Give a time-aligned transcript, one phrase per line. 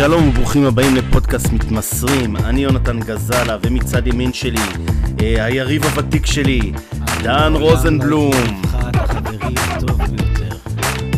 [0.00, 4.60] שלום וברוכים הבאים לפודקאסט מתמסרים, אני יונתן גזלה ומצד ימין שלי
[5.22, 6.72] אה, היריב הוותיק שלי,
[7.22, 8.32] דן רוזנבלום.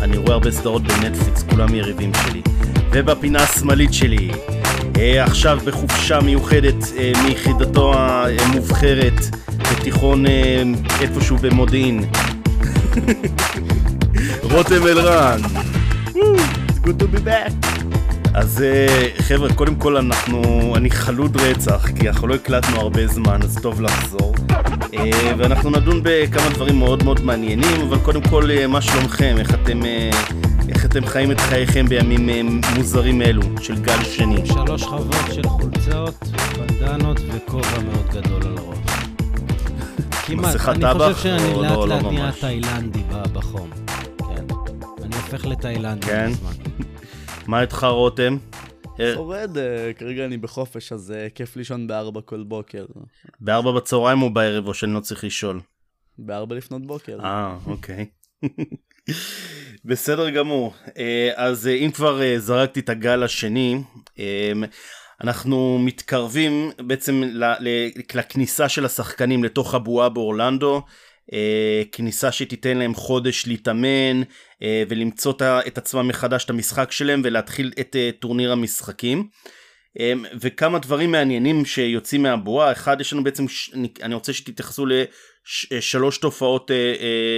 [0.01, 2.43] אני רואה הרבה סדרות בנטפליקס, כולם יריבים שלי.
[2.91, 4.31] ובפינה השמאלית שלי,
[4.99, 10.63] אה, עכשיו בחופשה מיוחדת אה, מיחידתו המובחרת בתיכון אה,
[11.01, 12.05] איפשהו במודיעין.
[14.53, 15.41] רותם אלרן.
[16.15, 17.72] It's good to be back.
[18.35, 20.43] אז אה, חבר'ה, קודם כל אנחנו,
[20.77, 24.35] אני חלוד רצח, כי אנחנו לא הקלטנו הרבה זמן, אז טוב לחזור.
[24.95, 29.35] אה, ואנחנו נדון בכמה דברים מאוד מאוד מעניינים, אבל קודם כל, אה, מה שלומכם?
[29.39, 29.81] איך אתם,
[30.69, 34.47] איך אתם חיים את חייכם בימים מוזרים אלו של גל שני?
[34.47, 36.25] שלוש שכבות של חולצות,
[36.59, 38.79] בנדנות וכובע מאוד גדול על הראש.
[40.27, 42.31] כמעט, אני חושב שאני לאט לא- לא לאט נהיה?
[42.41, 43.03] תאילנדי
[43.33, 43.71] בחום.
[44.19, 44.45] כן.
[45.05, 46.31] אני הופך לתאילנדי כן?
[46.33, 46.92] בזמן.
[47.53, 48.37] מה איתך רותם?
[49.01, 52.87] אה, שורד, אה, כרגע אני בחופש, אז אה, כיף לישון בארבע כל בוקר.
[53.41, 55.61] בארבע בצהריים או בערב, או שאני לא צריך לשאול?
[56.19, 57.19] בארבע לפנות בוקר.
[57.25, 58.07] אה, אוקיי.
[59.85, 60.75] בסדר גמור.
[61.35, 63.83] אז אם כבר זרקתי את הגל השני,
[65.21, 67.23] אנחנו מתקרבים בעצם
[68.15, 70.83] לכניסה של השחקנים לתוך הבועה באורלנדו.
[71.33, 74.23] אה, כניסה שתיתן להם חודש להתאמן
[74.63, 75.33] אה, ולמצוא
[75.67, 79.29] את עצמם מחדש את המשחק שלהם ולהתחיל את אה, טורניר המשחקים.
[80.41, 83.47] וכמה דברים מעניינים שיוצאים מהבועה, אחד יש לנו בעצם,
[84.03, 84.87] אני- רוצה שתתייחסו
[85.71, 86.71] לשלוש תופעות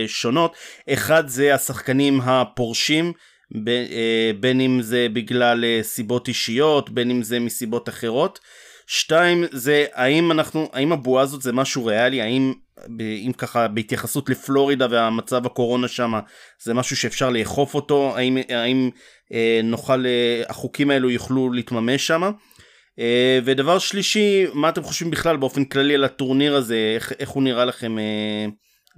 [0.07, 0.57] שונות,
[0.93, 3.13] אחד זה השחקנים הפורשים,
[4.41, 8.39] בין אם זה בגלל סיבות אישיות, בין אם זה מסיבות אחרות,
[8.87, 12.53] שתיים זה האם אנחנו, האם הבועה הזאת זה משהו ריאלי, האם
[13.01, 16.13] אם ככה בהתייחסות לפלורידה והמצב הקורונה שם
[16.63, 18.91] זה משהו שאפשר לאכוף אותו, האם, האם
[19.33, 22.23] אה, נוכל, אה, החוקים האלו יוכלו להתממש שם.
[22.99, 27.43] אה, ודבר שלישי, מה אתם חושבים בכלל באופן כללי על הטורניר הזה, איך, איך הוא
[27.43, 28.47] נראה לכם אה,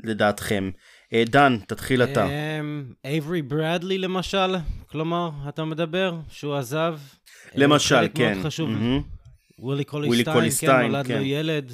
[0.05, 0.71] לדעתכם?
[1.13, 2.27] אה, דן, תתחיל אתה.
[2.27, 4.55] אמ, אייברי ברדלי למשל,
[4.91, 6.99] כלומר, אתה מדבר שהוא עזב.
[7.55, 8.39] אה, למשל, כן.
[8.43, 8.71] חשוב.
[8.71, 9.03] מהמם.
[9.59, 11.19] ווילי קוליסטיין, כן, נולד כן.
[11.19, 11.73] לו ילד.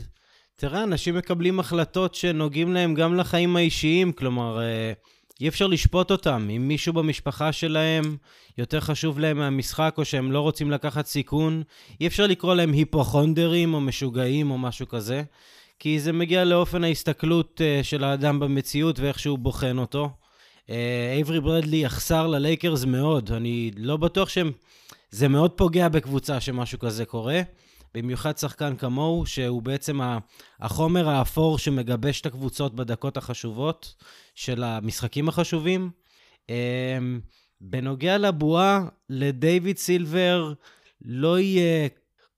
[0.62, 4.92] תראה, אנשים מקבלים החלטות שנוגעים להם גם לחיים האישיים, כלומר, אה,
[5.40, 6.48] אי אפשר לשפוט אותם.
[6.56, 8.16] אם מישהו במשפחה שלהם
[8.58, 11.62] יותר חשוב להם מהמשחק, או שהם לא רוצים לקחת סיכון,
[12.00, 15.22] אי אפשר לקרוא להם היפוכונדרים או משוגעים או משהו כזה,
[15.78, 20.10] כי זה מגיע לאופן ההסתכלות אה, של האדם במציאות ואיך שהוא בוחן אותו.
[21.12, 24.52] אייברי ברדלי יחסר ללייקרס מאוד, אני לא בטוח שהם...
[25.10, 27.40] זה מאוד פוגע בקבוצה שמשהו כזה קורה.
[27.94, 30.00] במיוחד שחקן כמוהו, שהוא בעצם
[30.60, 33.94] החומר האפור שמגבש את הקבוצות בדקות החשובות
[34.34, 35.90] של המשחקים החשובים.
[36.48, 37.20] אמ,
[37.60, 38.80] בנוגע לבועה,
[39.10, 40.52] לדייוויד סילבר
[41.04, 41.88] לא יהיה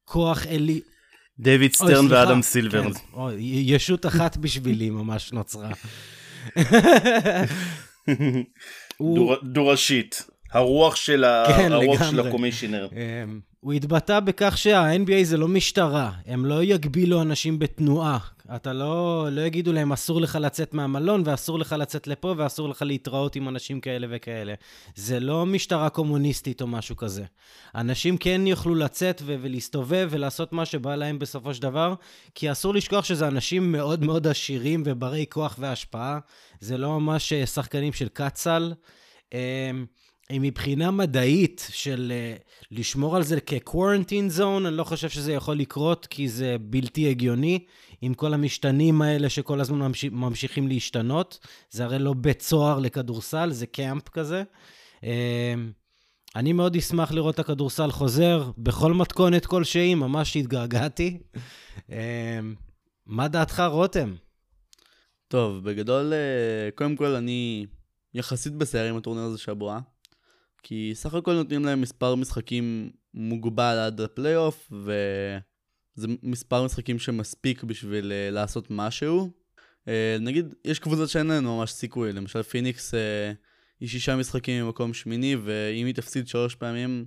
[0.05, 0.81] כוח אלי...
[1.39, 2.07] דיוויד אוי, סטרן.
[2.11, 2.83] ואדם סילבר.
[2.93, 3.35] כן, אוי,
[3.67, 5.71] ישות אחת בשבילי ממש נוצרה.
[8.97, 10.27] הוא- דור- דורשית.
[10.53, 11.45] הרוח של, ה...
[11.57, 12.21] כן, הרוח של.
[12.21, 12.89] הקומישיונר.
[13.65, 18.19] אמ, הוא התבטא בכך שה-NBA זה לא משטרה, הם לא יגבילו אנשים בתנועה.
[18.57, 22.83] אתה לא, לא יגידו להם אסור לך לצאת מהמלון ואסור לך לצאת לפה ואסור לך
[22.83, 24.55] להתראות עם אנשים כאלה וכאלה.
[24.95, 27.25] זה לא משטרה קומוניסטית או משהו כזה.
[27.75, 31.95] אנשים כן יוכלו לצאת ו- ולהסתובב ולעשות מה שבא להם בסופו של דבר,
[32.35, 36.19] כי אסור לשכוח שזה אנשים מאוד מאוד עשירים וברי כוח והשפעה.
[36.61, 38.73] זה לא ממש אה, שחקנים של קצ"ל.
[40.31, 42.37] אמ, מבחינה מדעית של אה,
[42.71, 47.65] לשמור על זה כ-quarantine zone, אני לא חושב שזה יכול לקרות, כי זה בלתי הגיוני,
[48.01, 50.05] עם כל המשתנים האלה שכל הזמן ממש...
[50.05, 51.47] ממשיכים להשתנות.
[51.71, 54.43] זה הרי לא בית סוהר לכדורסל, זה קמפ כזה.
[55.05, 55.55] אה,
[56.37, 61.19] אני מאוד אשמח לראות את הכדורסל חוזר בכל מתכונת כלשהי, ממש התגעגעתי.
[61.93, 62.41] אה,
[63.07, 64.15] מה דעתך, רותם?
[65.29, 67.67] טוב, בגדול, אה, קודם כל אני
[68.15, 69.81] יחסית בסדר עם הטורניר הזה של הבועה.
[70.67, 78.13] כי סך הכל נותנים להם מספר משחקים מוגבל עד הפלייאוף, וזה מספר משחקים שמספיק בשביל
[78.13, 79.31] אה, לעשות משהו.
[79.89, 83.33] אה, נגיד, יש קבוצות שאין להן ממש סיכוי, למשל פיניקס אה,
[83.81, 87.07] היא שישה משחקים ממקום שמיני, ואם היא תפסיד שלוש פעמים,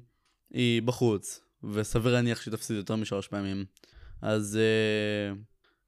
[0.54, 1.42] היא בחוץ.
[1.74, 3.66] וסביר להניח שהיא תפסיד יותר משלוש פעמים.
[4.22, 5.36] אז אה,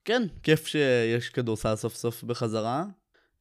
[0.06, 2.86] כן, כיף שיש כדורסל סוף סוף בחזרה.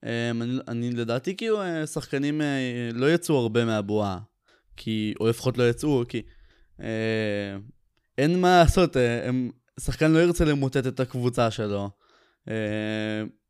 [0.04, 4.18] אה, אני, אני לדעתי כאילו אה, שחקנים אה, לא יצאו הרבה מהבועה.
[4.76, 6.22] כי, או לפחות לא יצאו, כי
[6.80, 7.56] אה,
[8.18, 9.50] אין מה לעשות, הם,
[9.80, 11.90] שחקן לא ירצה למוטט את הקבוצה שלו.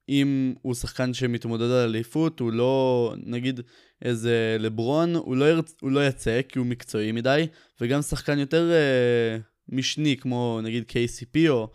[0.08, 3.60] אם הוא שחקן שמתמודד על אליפות, הוא לא, נגיד,
[4.02, 5.74] איזה לברון, הוא לא, ירצ...
[5.80, 7.46] הוא לא יצא כי הוא מקצועי מדי,
[7.80, 11.70] וגם שחקן יותר אה, משני, כמו נגיד KCP או,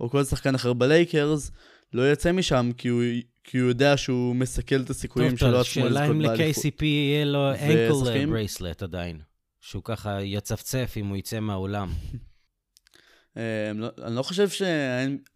[0.00, 1.50] או כל שחקן אחר בלייקרס,
[1.92, 3.02] לא יצא משם כי הוא,
[3.46, 6.16] כי הוא יודע שהוא מסכל את הסיכויים שלו עצמו לזכות באליפות.
[6.16, 6.36] באליפות.
[6.36, 8.26] שאלה אם ל-KCP יהיה לו אנקל?
[8.26, 9.20] ברייסלט עדיין.
[9.60, 11.88] שהוא ככה יצפצף אם הוא יצא מהאולם.
[13.36, 14.48] אה, לא, אני לא חושב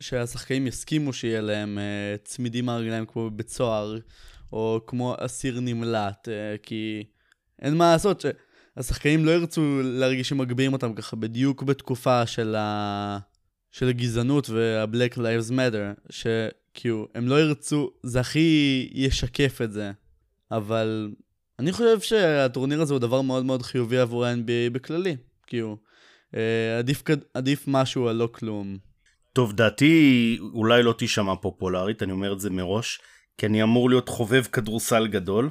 [0.01, 3.99] שהשחקנים יסכימו שיהיה להם אה, צמידים מהרגליים כמו בבית סוהר,
[4.53, 7.05] או כמו אסיר נמלט, אה, כי
[7.62, 8.25] אין מה לעשות,
[8.77, 13.19] שהשחקנים לא ירצו להרגיש שמגביהים אותם ככה בדיוק בתקופה של, ה...
[13.71, 16.12] של הגזענות וה-Black Lives Matter,
[16.75, 19.93] שכאילו, הם לא ירצו, זה הכי ישקף את זה.
[20.51, 21.11] אבל
[21.59, 25.77] אני חושב שהטורניר הזה הוא דבר מאוד מאוד חיובי עבור ה-NBA בכללי, כאילו.
[26.37, 27.03] אה, עדיף,
[27.35, 28.79] עדיף משהו על לא כלום.
[29.33, 33.01] טוב, דעתי אולי לא תישמע פופולרית, אני אומר את זה מראש,
[33.39, 35.51] כי אני אמור להיות חובב כדורסל גדול,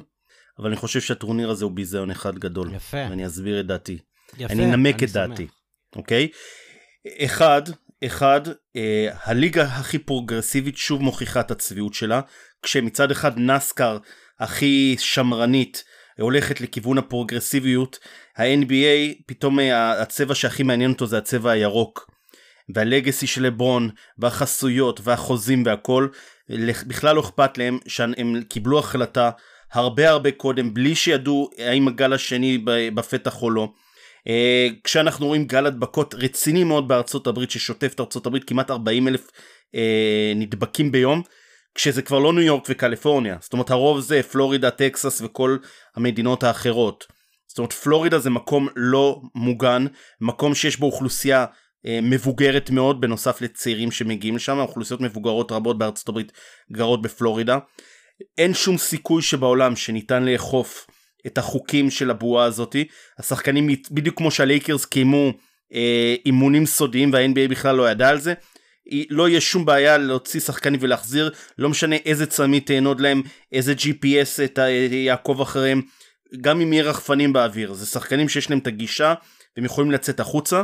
[0.58, 2.74] אבל אני חושב שהטורניר הזה הוא ביזיון אחד גדול.
[2.74, 2.96] יפה.
[3.10, 3.98] ואני אסביר את דעתי.
[4.38, 5.16] יפה, אני אנמק את שמח.
[5.16, 5.46] דעתי,
[5.96, 6.28] אוקיי?
[7.18, 7.62] אחד,
[8.06, 8.40] אחד,
[8.76, 12.20] אה, הליגה הכי פרוגרסיבית שוב מוכיחה את הצביעות שלה,
[12.62, 13.98] כשמצד אחד נסקר
[14.40, 15.84] הכי שמרנית
[16.18, 17.98] הולכת לכיוון הפרוגרסיביות,
[18.36, 22.10] ה-NBA פתאום אה, הצבע שהכי מעניין אותו זה הצבע הירוק.
[22.74, 26.08] והלגסי של לברון והחסויות והחוזים והכל
[26.86, 29.30] בכלל לא אכפת להם שהם קיבלו החלטה
[29.72, 32.58] הרבה הרבה קודם בלי שידעו האם הגל השני
[32.94, 33.68] בפתח או לא.
[34.28, 39.08] אה, כשאנחנו רואים גל הדבקות רציני מאוד בארצות הברית ששוטף את ארצות הברית כמעט 40
[39.08, 39.30] אלף
[39.74, 41.22] אה, נדבקים ביום
[41.74, 45.56] כשזה כבר לא ניו יורק וקליפורניה זאת אומרת הרוב זה פלורידה טקסס וכל
[45.96, 47.04] המדינות האחרות.
[47.48, 49.84] זאת אומרת פלורידה זה מקום לא מוגן
[50.20, 51.46] מקום שיש בו אוכלוסייה
[51.86, 56.32] אה, מבוגרת מאוד בנוסף לצעירים שמגיעים לשם אוכלוסיות מבוגרות רבות בארצות הברית
[56.72, 57.58] גרות בפלורידה.
[58.38, 60.86] אין שום סיכוי שבעולם שניתן לאכוף
[61.26, 62.84] את החוקים של הבועה הזאתי
[63.18, 65.32] השחקנים בדיוק כמו שהלייקרס קיימו
[65.74, 68.34] אה, אימונים סודיים וה-NBA בכלל לא ידע על זה.
[69.10, 71.30] לא יהיה שום בעיה להוציא שחקנים ולהחזיר.
[71.58, 73.22] לא משנה איזה צמיד תענוד להם
[73.52, 74.58] איזה GPS ת-
[74.90, 75.82] יעקוב אחריהם.
[76.40, 77.72] גם אם יהיה רחפנים באוויר.
[77.72, 79.14] זה שחקנים שיש להם את הגישה
[79.56, 80.62] והם יכולים לצאת החוצה.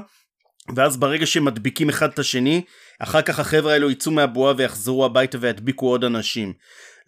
[0.77, 2.63] ואז ברגע שהם מדביקים אחד את השני
[2.99, 6.53] אחר כך החבר'ה האלו יצאו מהבועה ויחזרו הביתה וידביקו עוד אנשים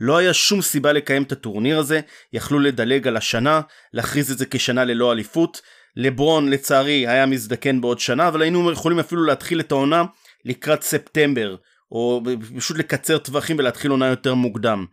[0.00, 2.00] לא היה שום סיבה לקיים את הטורניר הזה,
[2.32, 3.60] יכלו לדלג על השנה,
[3.92, 5.60] להכריז את זה כשנה ללא אליפות.
[5.96, 10.04] לברון לצערי היה מזדקן בעוד שנה, אבל היינו יכולים אפילו להתחיל את העונה
[10.44, 11.56] לקראת ספטמבר,
[11.92, 12.22] או
[12.56, 14.86] פשוט לקצר טווחים ולהתחיל עונה יותר מוקדם.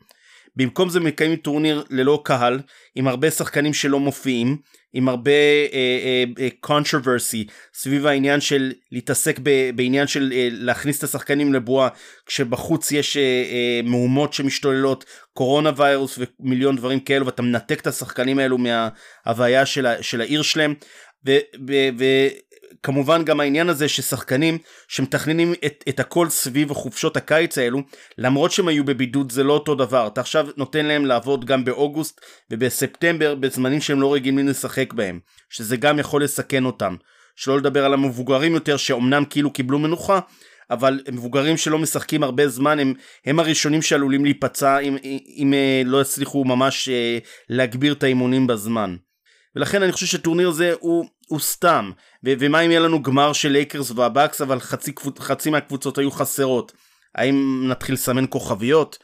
[0.56, 2.60] במקום זה מקיימים טורניר ללא קהל,
[2.96, 4.58] עם הרבה שחקנים שלא מופיעים,
[4.96, 5.32] עם הרבה
[5.74, 11.90] אה, אה, controversy סביב העניין של להתעסק ב, בעניין של אה, להכניס את השחקנים לבועה
[12.26, 18.40] כשבחוץ יש אה, אה, מהומות שמשתוללות קורונה ויירוס ומיליון דברים כאלו ואתה מנתק את השחקנים
[18.40, 20.74] האלו מההוויה של, של העיר שלהם
[22.80, 24.58] וכמובן גם העניין הזה ששחקנים
[24.88, 27.80] שמתכננים את, את הכל סביב חופשות הקיץ האלו
[28.18, 32.22] למרות שהם היו בבידוד זה לא אותו דבר אתה עכשיו נותן להם לעבוד גם באוגוסט
[32.52, 35.20] ובספטמבר בזמנים שהם לא רגילים לשחק בהם
[35.50, 36.96] שזה גם יכול לסכן אותם
[37.36, 40.20] שלא לדבר על המבוגרים יותר שאומנם כאילו קיבלו מנוחה
[40.72, 42.94] אבל מבוגרים שלא משחקים הרבה זמן הם,
[43.26, 44.98] הם הראשונים שעלולים להיפצע אם,
[45.38, 47.18] אם אה, לא יצליחו ממש אה,
[47.50, 48.96] להגביר את האימונים בזמן.
[49.56, 51.92] ולכן אני חושב שטורניר זה הוא, הוא סתם
[52.26, 56.12] ו- ומה אם יהיה לנו גמר של לייקרס והבקס אבל חצי, קבוצ- חצי מהקבוצות היו
[56.12, 56.72] חסרות
[57.16, 58.98] האם נתחיל לסמן כוכביות?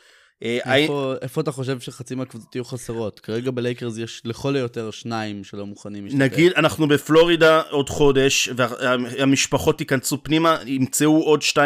[0.44, 3.20] אה, איפה, איפה אתה חושב שחצי מהקבוצות יהיו חסרות?
[3.20, 6.22] כרגע בלייקרס יש לכל היותר שניים שלא מוכנים להשתתף.
[6.22, 11.58] נגיד אנחנו בפלורידה עוד חודש והמשפחות ייכנסו פנימה ימצאו עוד 2-3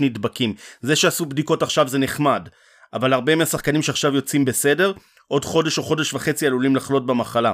[0.00, 2.48] נדבקים זה שעשו בדיקות עכשיו זה נחמד
[2.92, 4.92] אבל הרבה מהשחקנים שעכשיו יוצאים בסדר
[5.28, 7.52] עוד חודש או חודש וחצי עלולים לחלות במחלה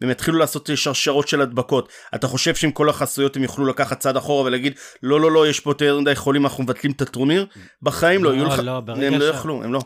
[0.00, 4.16] והם יתחילו לעשות שרשרות של הדבקות אתה חושב שעם כל החסויות הם יוכלו לקחת צעד
[4.16, 7.46] אחורה ולהגיד לא לא לא יש פה יותר מדי חולים אנחנו מבטלים את הטורניר
[7.82, 9.80] בחיים לא, לא, לך לא, ברגע הם לא ש- יכלו הם לא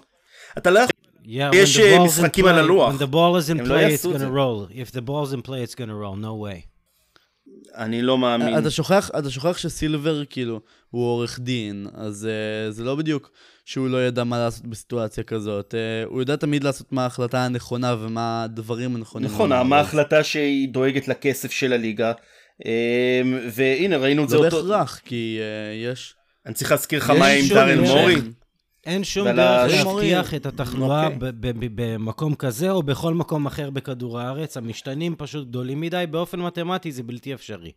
[0.58, 0.92] אתה לא יכול
[1.24, 2.94] Yeah, יש, אה, משחקים על play- הלוח.
[2.94, 3.12] When the ball
[3.46, 4.26] is in לא play, it's יעשו את gonna זה.
[4.28, 4.72] roll.
[4.72, 6.16] If the ball's in play, it's gonna roll.
[6.22, 6.71] No way.
[7.76, 10.60] אני לא מאמין אתה שוכח, אתה שוכח שסילבר כאילו
[10.90, 13.30] הוא עורך דין, אז uh, זה לא בדיוק
[13.64, 15.74] שהוא לא ידע מה לעשות בסיטואציה כזאת.
[15.74, 19.30] Uh, הוא יודע תמיד לעשות מה ההחלטה הנכונה ומה הדברים הנכונים.
[19.30, 22.12] נכון, מה ההחלטה שהיא דואגת לכסף של הליגה
[22.64, 26.14] אמ, והנה ראינו את זה לא אותו, בהכרח, כי uh, יש...
[26.46, 27.78] אני צריך להזכיר לך מה עם דארן.
[27.78, 28.16] מורי,
[28.86, 31.18] אין שום דרך להבטיח את התחלואה אוקיי.
[31.18, 34.56] ב- ב- ב- במקום כזה או בכל מקום אחר בכדור הארץ.
[34.56, 37.72] המשתנים פשוט גדולים מדי, באופן מתמטי זה בלתי אפשרי.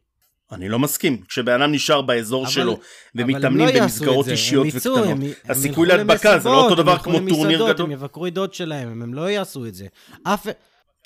[0.51, 1.21] אני לא מסכים.
[1.27, 2.79] כשבן אדם נשאר באזור אבל- שלו
[3.15, 6.63] ומתאמנים הם לא יעשו במסגרות אישיות הם יצאו, וקטנות, הם- הם הסיכוי להדבקה זה לא
[6.63, 7.85] אותו דבר כמו טורניר גדול.
[7.85, 9.87] הם יבקרו את דוד שלהם, הם לא יעשו את זה.
[10.23, 10.47] אף...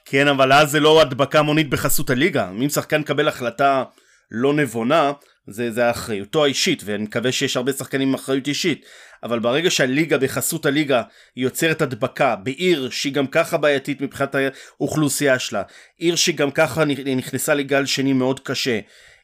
[0.06, 2.50] כן, אבל אז זה לא הדבקה המונית בחסות הליגה.
[2.52, 3.84] אם שחקן מקבל החלטה
[4.32, 5.12] לא נבונה,
[5.50, 8.86] זה, זה אחריותו האישית, ואני מקווה שיש הרבה שחקנים עם אחריות אישית.
[9.24, 11.02] אבל ברגע שהליגה, בחסות הליגה,
[11.38, 14.36] יוצרת הדבקה בעיר שהיא גם ככה בעייתית מבחינת
[14.80, 15.64] האוכלוסייה שלה,
[15.98, 18.80] עיר שגם ככה נכנסה לגל שני מאוד קשה,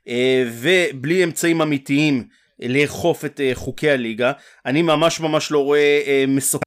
[0.07, 2.27] אה, ובלי אמצעים אמיתיים
[2.59, 4.31] לאכוף את אה, חוקי הליגה,
[4.65, 6.64] אני ממש ממש לא רואה אה, מסוק...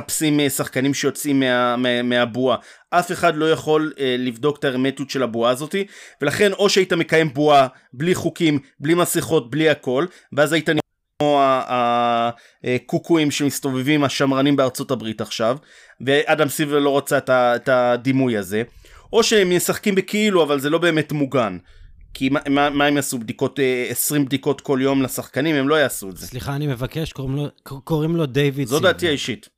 [0.00, 2.56] מחפשים אה, שחקנים שיוצאים מה, מה, מהבועה.
[2.90, 5.84] אף אחד לא יכול אה, לבדוק את ההרמטיות של הבועה הזאתי,
[6.22, 10.80] ולכן או שהיית מקיים בועה בלי חוקים, בלי מסכות, בלי הכל, ואז היית נראה
[11.18, 11.42] כמו
[12.62, 15.56] הקוקואים שמסתובבים, השמרנים בארצות הברית עכשיו,
[16.00, 18.62] ואדם סילבר לא רוצה את, ה, את הדימוי הזה,
[19.12, 21.58] או שהם משחקים בכאילו, אבל זה לא באמת מוגן.
[22.14, 23.18] כי מה, מה, מה הם יעשו?
[23.18, 25.56] בדיקות, אה, 20 בדיקות כל יום לשחקנים?
[25.56, 26.26] הם לא יעשו את זה.
[26.26, 29.48] סליחה, אני מבקש, קוראים לו, קוראים לו דיוויד זו דעתי האישית.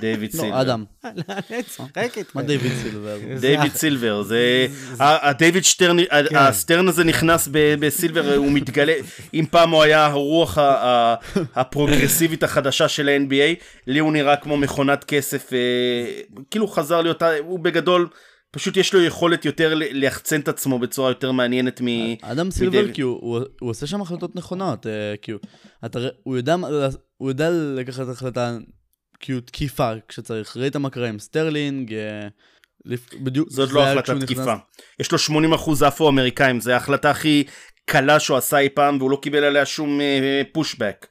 [0.00, 0.48] דיוויד סילבר.
[0.56, 0.84] לא, אדם.
[1.04, 2.36] אני צוחק איתך.
[2.36, 3.18] מה דיוויד סילבר?
[3.40, 4.66] דיוויד סילבר, זה...
[4.98, 5.96] הדיוויד שטרן,
[6.34, 8.94] הסטרן הזה נכנס בסילבר, הוא מתגלה,
[9.34, 10.58] אם פעם הוא היה הרוח
[11.54, 15.58] הפרוגרסיבית החדשה של ה-NBA, לי הוא נראה כמו מכונת כסף, אה,
[16.50, 18.08] כאילו חזר להיות, הוא בגדול,
[18.50, 21.86] פשוט יש לו יכולת יותר ליחצן את עצמו בצורה יותר מעניינת מ...
[22.22, 25.40] אדם סילבר, כי הוא, הוא, הוא עושה שם החלטות נכונות, אה, כי הוא,
[25.86, 26.68] אתה, ר- הוא, יודע, מה-
[27.16, 28.56] הוא יודע לקחת החלטה,
[29.20, 30.56] כאילו תקיפה כשצריך.
[30.56, 32.28] ראית מה קרה עם סטרלינג, אה,
[32.84, 34.42] לפ, בדיוק, זאת לא כשהוא תקיפה.
[34.42, 34.58] נכנס-
[35.00, 37.44] יש לו 80% אפרו-אמריקאים, זו ההחלטה הכי
[37.84, 40.00] קלה שהוא עשה אי פעם, והוא לא קיבל עליה שום
[40.52, 41.06] pushback.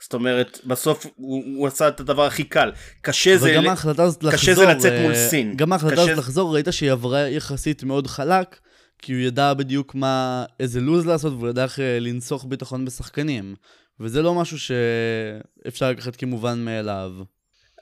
[0.00, 2.72] זאת אומרת, בסוף הוא, הוא עשה את הדבר הכי קל.
[3.00, 3.60] קשה זה...
[3.60, 5.56] ל- לחזור, קשה זה לצאת אה, מול סין.
[5.56, 8.58] גם ההחלטה קשה הזאת לחזור, ראית שהיא עברה יחסית מאוד חלק,
[8.98, 13.54] כי הוא ידע בדיוק מה, איזה לוז לעשות, והוא ידע איך אה, לנסוך ביטחון בשחקנים.
[14.00, 17.12] וזה לא משהו שאפשר לקחת כמובן מאליו.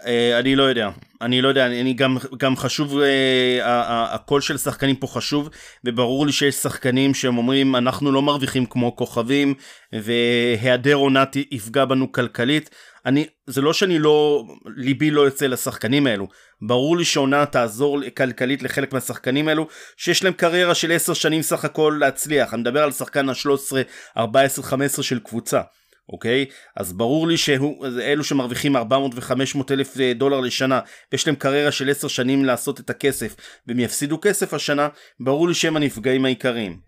[0.06, 0.90] אה, אני לא יודע,
[1.20, 5.48] אני לא יודע, אני גם, גם חשוב, אה, הקול של שחקנים פה חשוב,
[5.84, 9.54] וברור לי שיש שחקנים שהם אומרים אנחנו לא מרוויחים כמו כוכבים,
[9.92, 12.70] והיעדר עונת יפגע בנו כלכלית.
[13.06, 14.44] אני, זה לא שאני לא,
[14.76, 16.28] ליבי לא יוצא לשחקנים האלו,
[16.62, 19.66] ברור לי שעונה תעזור כלכלית לחלק מהשחקנים האלו,
[19.96, 23.76] שיש להם קריירה של 10 שנים סך הכל להצליח, אני מדבר על שחקן ה-13,
[24.16, 25.60] 14, 15 של קבוצה.
[26.08, 26.46] אוקיי?
[26.76, 30.80] אז ברור לי שאלו שמרוויחים 400 ו-500 אלף אה, דולר לשנה,
[31.12, 34.88] ויש להם קריירה של 10 שנים לעשות את הכסף, והם יפסידו כסף השנה,
[35.20, 36.78] ברור לי שהם הנפגעים העיקריים.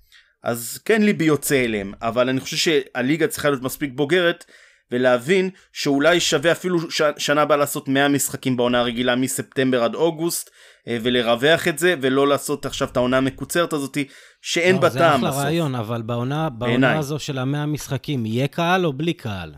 [0.43, 4.45] אז כן ליבי יוצא אליהם, אבל אני חושב שהליגה צריכה להיות מספיק בוגרת,
[4.91, 7.03] ולהבין שאולי שווה אפילו ש...
[7.19, 10.51] שנה הבאה לעשות 100 משחקים בעונה הרגילה מספטמבר עד אוגוסט,
[10.89, 14.05] ולרווח את זה, ולא לעשות עכשיו את העונה המקוצרת הזאתי,
[14.43, 15.43] שאין בה זה טעם אחלה בסוף.
[15.43, 16.51] רעיון, אבל בעונה.
[16.51, 19.55] בעונה הזו של המאה משחקים, יהיה קהל או בלי קהל?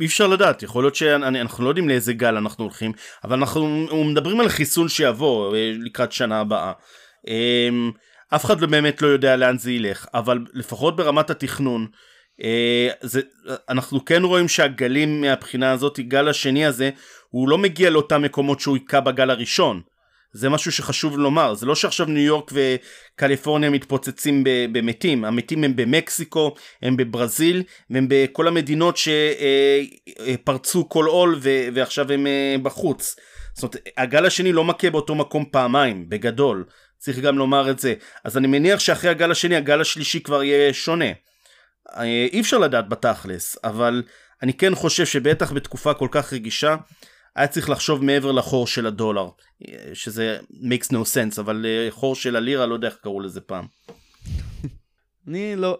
[0.00, 2.92] אי אפשר לדעת, יכול להיות שאנחנו לא יודעים לאיזה גל אנחנו הולכים,
[3.24, 6.72] אבל אנחנו מדברים על חיסון שיבוא אה, לקראת שנה הבאה.
[7.28, 7.90] אמ,
[8.34, 11.86] אף אחד לא באמת לא יודע לאן זה ילך, אבל לפחות ברמת התכנון,
[12.42, 13.20] אה, זה,
[13.68, 16.90] אנחנו כן רואים שהגלים מהבחינה הזאת, גל השני הזה,
[17.28, 19.80] הוא לא מגיע לאותם מקומות שהוא היכה בגל הראשון.
[20.32, 26.54] זה משהו שחשוב לומר, זה לא שעכשיו ניו יורק וקליפורניה מתפוצצים במתים, המתים הם במקסיקו,
[26.82, 28.96] הם בברזיל, והם בכל המדינות
[30.44, 31.40] שפרצו כל עול
[31.74, 33.16] ועכשיו הם אה, בחוץ.
[33.54, 36.64] זאת אומרת, הגל השני לא מכה באותו מקום פעמיים, בגדול.
[36.98, 37.94] צריך גם לומר את זה.
[38.24, 41.10] אז אני מניח שאחרי הגל השני, הגל השלישי כבר יהיה שונה.
[41.96, 44.02] אה, אי אפשר לדעת בתכלס, אבל
[44.42, 46.76] אני כן חושב שבטח בתקופה כל כך רגישה,
[47.36, 49.28] היה צריך לחשוב מעבר לחור של הדולר,
[49.94, 53.66] שזה makes no sense, אבל אה, חור של הלירה, לא יודע איך קראו לזה פעם.
[55.28, 55.78] אני לא,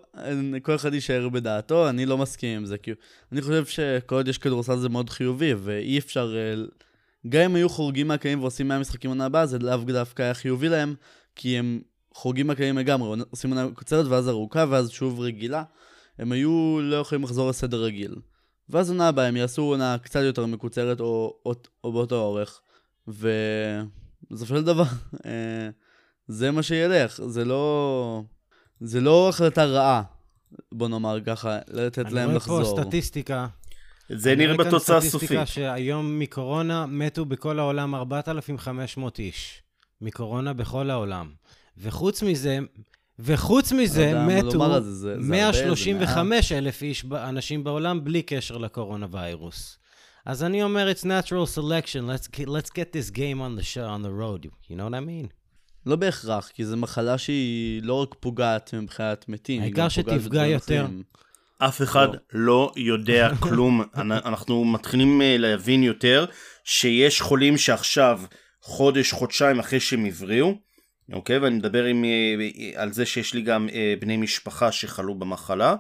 [0.63, 2.91] כל אחד יישאר בדעתו, אני לא מסכים עם זה, כי
[3.33, 6.63] אני חושב שכל עוד יש כדורסל זה מאוד חיובי, ואי אפשר, אה,
[7.29, 10.69] גם אם היו חורגים מהקיים ועושים 100 משחקים עונה הבאה, זה לאו דווקא היה חיובי
[10.69, 10.95] להם,
[11.37, 11.81] כי הם
[12.15, 15.63] חורגים מהקיים לגמרי, עושים עונה קוצרת ואז ארוכה ואז שוב רגילה,
[16.19, 18.15] הם היו לא יכולים לחזור לסדר רגיל.
[18.73, 22.61] ואז עונה הבאה הם יעשו עונה קצת יותר מקוצרת או, או, או באותו אורך,
[23.09, 24.85] ובסופו של דבר,
[25.27, 25.71] אה,
[26.29, 28.23] זה מה שילך, זה לא...
[28.81, 30.03] זה לא החלטה רעה,
[30.73, 32.63] בוא נאמר ככה, לתת להם אני לחזור.
[32.63, 33.47] רואה פה סטטיסטיקה.
[34.09, 35.55] זה אני נראה רואה כאן בתוצאה סטטיסטיקה הסופית.
[35.55, 39.63] שהיום מקורונה מתו בכל העולם 4,500 איש.
[40.01, 41.31] מקורונה בכל העולם.
[41.79, 42.59] וחוץ מזה,
[43.19, 47.65] וחוץ מזה לא מתו לומר על זה, זה- זה הרבה, זה 135 אלף איש, אנשים
[47.65, 49.79] בעולם בלי קשר לקורונה ויירוס.
[50.27, 53.87] אז אני אומר, it's natural selection, let's, get- let's get this game on the show,
[53.97, 55.29] on the road, you know what I mean?
[55.87, 60.21] לא בהכרח, כי זו מחלה שהיא לא רק פוגעת מבחינת מתים, היא גם העיקר פוגעת
[60.21, 60.87] שתפגע יותר.
[61.59, 62.19] אף אחד לא.
[62.33, 63.83] לא יודע כלום.
[63.97, 66.25] אנ- אנחנו מתחילים אה, להבין יותר
[66.65, 68.21] שיש חולים שעכשיו,
[68.63, 70.55] חודש, חודשיים אחרי שהם הבריאו,
[71.13, 71.39] אוקיי?
[71.39, 75.75] ואני מדבר עם, אה, על זה שיש לי גם אה, בני משפחה שחלו במחלה,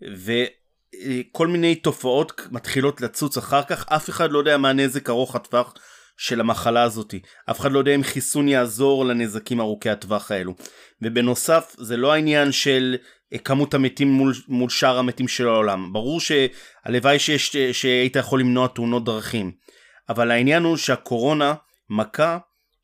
[0.00, 5.74] וכל מיני תופעות מתחילות לצוץ אחר כך, אף אחד לא יודע מה הנזק ארוך הטווח
[6.16, 7.20] של המחלה הזאתי.
[7.50, 10.54] אף אחד לא יודע אם חיסון יעזור לנזקים ארוכי הטווח האלו.
[11.02, 12.96] ובנוסף, זה לא העניין של
[13.32, 15.92] אה, כמות המתים מול, מול שאר המתים של העולם.
[15.92, 17.18] ברור שהלוואי
[17.72, 19.52] שהיית יכול למנוע תאונות דרכים.
[20.08, 21.54] אבל העניין הוא שהקורונה
[21.90, 22.38] מכה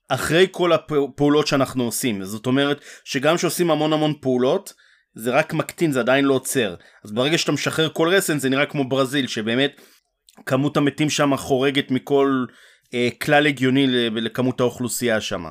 [0.08, 2.24] אחרי כל הפעולות שאנחנו עושים.
[2.24, 4.72] זאת אומרת שגם כשעושים המון המון פעולות,
[5.14, 6.74] זה רק מקטין, זה עדיין לא עוצר.
[7.04, 9.80] אז ברגע שאתה משחרר כל רסן זה נראה כמו ברזיל, שבאמת
[10.46, 12.44] כמות המתים שם חורגת מכל
[12.94, 15.44] אה, כלל הגיוני לכמות האוכלוסייה שם.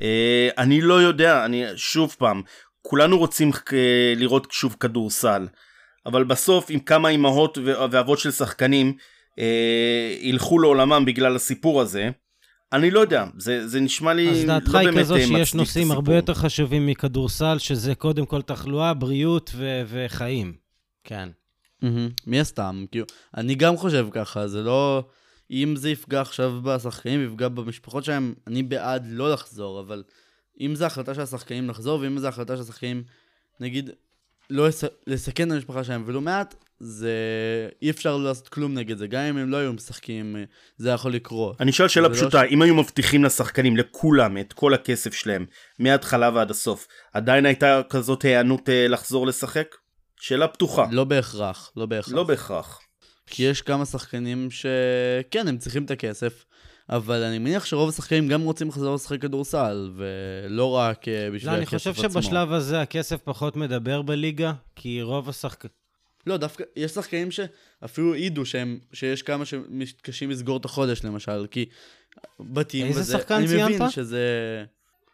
[0.00, 2.42] אה, אני לא יודע, אני שוב פעם,
[2.82, 5.46] כולנו רוצים אה, לראות שוב כדורסל,
[6.06, 7.58] אבל בסוף עם כמה אימהות
[7.90, 8.96] ואבות של שחקנים
[9.38, 12.10] אה, ילכו לעולמם בגלל הסיפור הזה,
[12.72, 15.30] אני לא יודע, זה, זה נשמע לי אז לא דעתך באמת היא כזו אה, שיש
[15.30, 16.14] מצדיק את נושאים הרבה הסיפור.
[16.14, 20.54] יותר חשובים מכדורסל, שזה קודם כל תחלואה, בריאות ו- וחיים.
[21.04, 21.28] כן.
[21.82, 23.06] מהמם, מי הסתם, כאילו,
[23.36, 25.04] אני גם חושב ככה, זה לא...
[25.50, 30.02] אם זה יפגע עכשיו בשחקנים, יפגע במשפחות שלהם, אני בעד לא לחזור, אבל
[30.60, 33.02] אם זו החלטה של השחקנים לחזור, ואם זו החלטה של השחקנים,
[33.60, 33.90] נגיד,
[34.50, 34.84] לא לס...
[35.06, 37.12] לסכן את המשפחה שלהם, ולא מעט, זה...
[37.82, 40.36] אי אפשר לעשות כלום נגד זה, גם אם הם לא היו משחקים,
[40.76, 41.60] זה יכול לקרות.
[41.60, 45.46] אני שואל שאלה לא פשוטה, אם היו מבטיחים לשחקנים, לכולם, את כל הכסף שלהם,
[45.78, 49.76] מההתחלה ועד הסוף, עדיין הייתה כזאת היענות אה, לחזור לשחק?
[50.20, 50.86] שאלה פתוחה.
[50.90, 52.14] לא בהכרח, לא בהכרח.
[52.14, 52.80] לא בהכרח.
[53.26, 56.44] כי יש כמה שחקנים שכן, הם צריכים את הכסף,
[56.90, 61.56] אבל אני מניח שרוב השחקנים גם רוצים לחזור לשחק כדורסל, ולא רק אה, בשביל לא,
[61.56, 62.22] אני הכסף חושב עצמו.
[62.22, 65.64] שבשלב הזה הכסף פחות מדבר בליגה, כי רוב השחק...
[66.26, 71.64] לא, דווקא, יש שחקנים שאפילו העידו שהם, שיש כמה שמתקשים לסגור את החודש, למשל, כי
[72.40, 73.74] בתים איזה וזה, שחקן אני ציינת?
[73.74, 74.24] מבין שזה...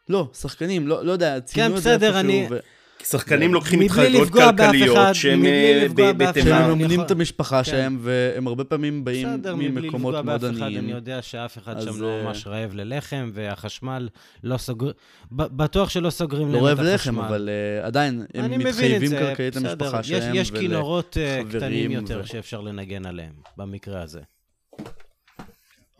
[0.09, 2.59] לא, שחקנים, לא, לא יודע, ציינו את זה כן, בסדר, איפשהו, אני- ו...
[3.03, 5.87] כי שחקנים לוקחים מבלי התחייבויות כלכליות שהם אה,
[6.17, 6.33] בתימן.
[6.35, 7.65] שהם אני מממנים את המשפחה כן.
[7.65, 10.79] שלהם, והם הרבה פעמים באים בסדר, מבלי ממקומות לפגוע מאוד באף אחד, עניים.
[10.79, 14.09] אני יודע שאף אחד שם לא אה, ממש רעב ללחם, והחשמל
[14.45, 14.91] לא סוגר...
[15.33, 17.25] בטוח שלא סוגרים לא להם רעב את לחם, החשמל.
[17.25, 17.49] אבל
[17.83, 19.57] uh, עדיין, הם אני מבין את מתחייבים כלכלית.
[19.57, 20.35] למשפחה יש- שלהם.
[20.35, 24.21] יש כינורות אה, קטנים יותר שאפשר לנגן עליהם, במקרה הזה.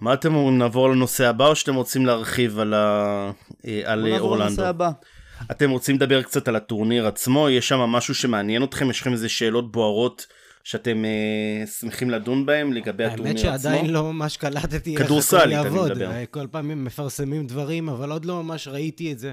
[0.01, 2.75] מה אתם אומרים, נעבור לנושא הבא או שאתם רוצים להרחיב על.
[2.75, 3.31] אה,
[3.67, 4.45] אה, נעבור אורלנדו?
[4.45, 4.91] לנושא הבא.
[5.51, 7.51] אתם רוצים לדבר קצת על הטורניר עצמו?
[7.51, 8.91] יש שם משהו שמעניין אתכם?
[8.91, 10.27] יש לכם איזה שאלות בוערות
[10.65, 13.63] שאתם אה, שמחים לדון בהם לגבי האמת הטורניר עצמו?
[13.63, 15.91] שעדיין לא ממש קלטתי איך כדורסלית, הכל אני יעבוד.
[15.91, 16.11] מדבר.
[16.11, 19.33] אה, כל פעם הם מפרסמים דברים, אבל עוד לא ממש ראיתי את זה.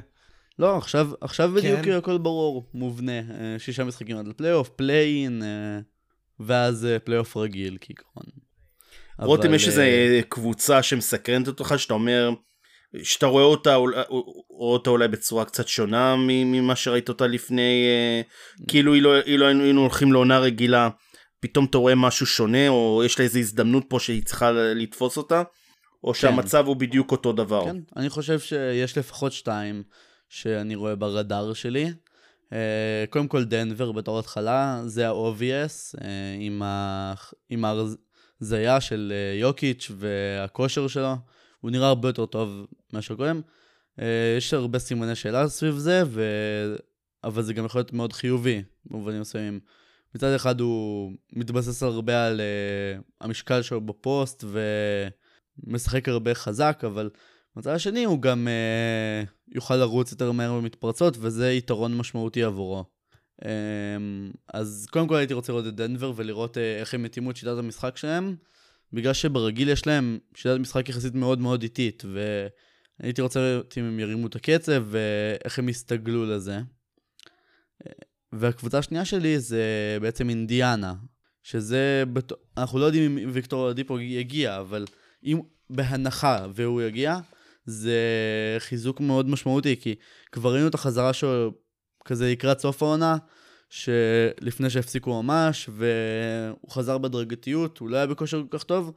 [0.60, 1.92] לא, עכשיו, עכשיו בדיוק כן.
[1.92, 3.20] הכל ברור, מובנה.
[3.20, 5.80] אה, שישה משחקים עד לפלייאוף, play-in, אה,
[6.40, 8.24] ואז פלייאוף רגיל כעיקרון.
[9.20, 12.32] רותם, אבל, יש איזה אה, קבוצה שמסקרנת אותך שאתה אומר,
[13.04, 18.22] שאתה רואה אותה, רואה אותה אולי בצורה קצת שונה ממה שראית אותה לפני, אה,
[18.68, 20.90] כאילו אילו אילו היינו היינו הולכים לעונה רגילה,
[21.40, 25.44] פתאום אתה רואה משהו שונה, או יש לה איזו הזדמנות פה שהיא צריכה לתפוס אותה,
[26.04, 27.66] או שהמצב הוא בדיוק אותו דבר.
[27.66, 29.84] כן, אני חושב שיש לפחות שתיים
[30.30, 31.92] שאני רואה ברדאר שלי.
[32.54, 36.08] אה, קודם כל דנבר בתור התחלה, זה ה-obvious, אה,
[36.40, 37.14] עם, ה...
[37.50, 41.16] עם ההרזייה של יוקיץ' והכושר שלו.
[41.60, 43.42] הוא נראה הרבה יותר טוב מאשר קודם.
[44.00, 46.22] אה, יש הרבה סימני שאלה סביב זה, ו...
[47.24, 49.60] אבל זה גם יכול להיות מאוד חיובי במובנים מסוימים.
[50.16, 54.44] מצד אחד הוא מתבסס הרבה על uh, המשקל שלו בפוסט
[55.64, 57.10] ומשחק הרבה חזק, אבל
[57.56, 62.86] מצד השני הוא גם uh, יוכל לרוץ יותר מהר במתפרצות, וזה יתרון משמעותי עבורו.
[63.42, 63.46] Um,
[64.54, 67.58] אז קודם כל הייתי רוצה לראות את דנבר ולראות uh, איך הם יתאימו את שיטת
[67.58, 68.36] המשחק שלהם,
[68.94, 72.04] בגלל שברגיל יש להם שיטת משחק יחסית מאוד מאוד איטית,
[73.00, 76.60] והייתי רוצה לראות אם הם ירימו את הקצב ואיך הם יסתגלו לזה.
[78.34, 80.94] והקבוצה השנייה שלי זה בעצם אינדיאנה,
[81.44, 82.32] שזה, בת...
[82.58, 84.86] אנחנו לא יודעים אם ויקטור דיפו יגיע, אבל
[85.24, 87.20] אם בהנחה והוא יגיע,
[87.66, 87.98] זה
[88.60, 89.96] חיזוק מאוד משמעותי, כי
[90.32, 91.54] כבר ראינו את החזרה שלו
[92.06, 93.18] כזה לקראת סוף העונה,
[93.70, 98.94] שלפני שהפסיקו ממש, והוא חזר בהדרגתיות, הוא לא היה בכושר כל כך טוב,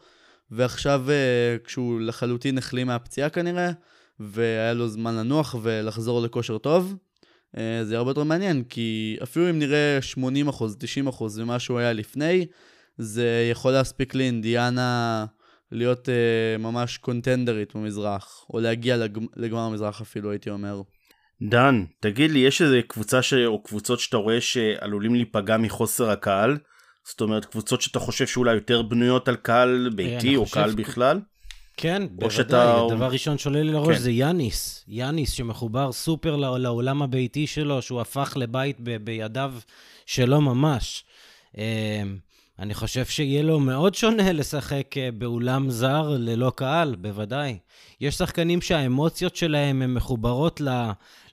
[0.51, 3.71] ועכשיו אה, כשהוא לחלוטין החלים מהפציעה כנראה,
[4.21, 6.95] והיה לו זמן לנוח ולחזור לכושר טוב,
[7.57, 11.79] אה, זה הרבה יותר מעניין, כי אפילו אם נראה 80 אחוז, 90 אחוז ממה שהוא
[11.79, 12.47] היה לפני,
[12.99, 15.27] זה יכול להספיק לאינדיאנה
[15.73, 19.19] להיות uh, ממש קונטנדרית במזרח, או להגיע לג...
[19.37, 20.83] לגמר המזרח אפילו, הייתי אומר.
[21.49, 23.35] דן, תגיד לי, יש איזה קבוצה ש...
[23.35, 26.59] או קבוצות שאתה רואה שעלולים להיפגע מחוסר הקהל?
[27.09, 31.21] זאת אומרת, קבוצות שאתה חושב שאולי יותר בנויות על קהל ביתי או קהל בכלל?
[31.77, 32.31] כן, בוודאי.
[32.31, 32.81] שאתה...
[32.81, 34.03] הדבר ראשון שעולה לי לראש כן.
[34.03, 34.85] זה יאניס.
[34.89, 38.97] יאניס שמחובר סופר לעולם הביתי שלו, שהוא הפך לבית ב...
[38.97, 39.55] בידיו
[40.07, 41.05] שלו ממש.
[42.59, 47.59] אני חושב שיהיה לו מאוד שונה לשחק אה, באולם זר ללא קהל, בוודאי.
[48.01, 50.61] יש שחקנים שהאמוציות שלהם הן מחוברות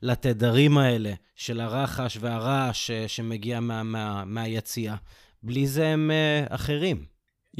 [0.01, 4.95] לתדרים האלה, של הרחש והרעש אה, שמגיע מה, מה, מהיציאה.
[5.43, 7.05] בלי זה הם uh, אחרים.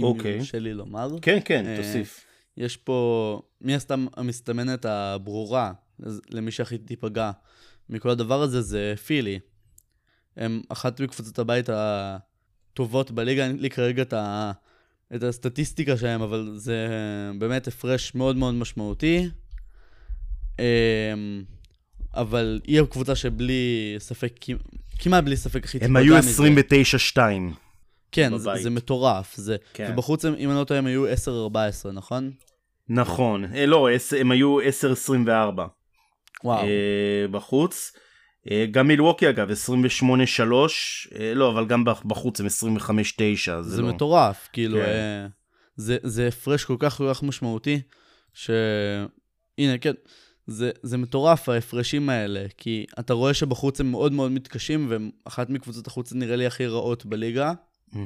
[0.02, 0.32] אוקיי.
[0.32, 1.10] אם יורשה לי לומר.
[1.22, 2.26] כן, כן, תוסיף.
[2.58, 5.72] יש פה, מי הסתם המסתמנת הברורה
[6.30, 7.32] למי שהכי תיפגע
[7.90, 9.40] מכל הדבר הזה, זה פילי.
[10.38, 12.18] הם אחת מקבוצות הבית ה...
[12.80, 14.52] טובות בליגה, אין לי כרגע את, ה,
[15.16, 16.88] את הסטטיסטיקה שלהם, אבל זה
[17.38, 19.30] באמת הפרש מאוד מאוד משמעותי.
[20.60, 20.64] אמ,
[22.14, 24.34] אבל היא הקבוצה שבלי ספק,
[25.00, 27.18] כמעט בלי ספק הכי הם היו 29-2.
[28.12, 29.36] כן, זה, זה מטורף.
[29.36, 29.90] זה, כן.
[29.94, 31.06] ובחוץ, אם אני לא טועה, הם היו
[31.86, 32.32] 10-14, נכון?
[32.90, 33.46] נכון.
[33.56, 33.88] אה, לא,
[34.20, 34.64] הם היו 10-24.
[36.44, 36.64] וואו.
[36.64, 37.92] אה, בחוץ.
[38.52, 39.54] אה, גם מילווקי אגב 28-3
[41.20, 42.50] אה, לא אבל גם בחוץ הם 25-9
[43.46, 43.88] זה, זה לא...
[43.88, 44.86] מטורף כאילו כן.
[44.86, 45.28] אה,
[45.76, 47.82] זה זה הפרש כל כך כל כך משמעותי
[48.34, 49.94] שהנה כן
[50.48, 55.88] זה, זה מטורף ההפרשים האלה כי אתה רואה שבחוץ הם מאוד מאוד מתקשים ואחת מקבוצות
[55.88, 57.54] החוץ נראה לי הכי רעות בליגה.
[57.90, 57.98] Mm-hmm.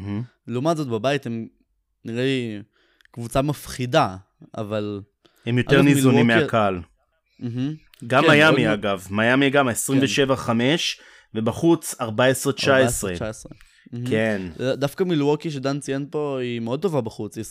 [0.48, 1.48] לעומת זאת בבית הם
[2.06, 2.62] נראה לי
[3.12, 4.16] קבוצה מפחידה
[4.58, 5.02] אבל
[5.46, 6.46] הם יותר ניזונים מילווקי...
[6.46, 6.82] מהקהל.
[7.42, 7.83] Mm-hmm.
[8.08, 8.80] גם כן, מיאמי מאוד...
[8.80, 9.74] אגב, מיאמי גם 27-5
[10.46, 10.76] כן.
[11.36, 12.04] ובחוץ 14-19.
[12.04, 12.06] 14-19.
[14.06, 14.42] כן.
[14.58, 17.46] דווקא מלווקי שדן ציין פה היא מאוד טובה בחוץ, היא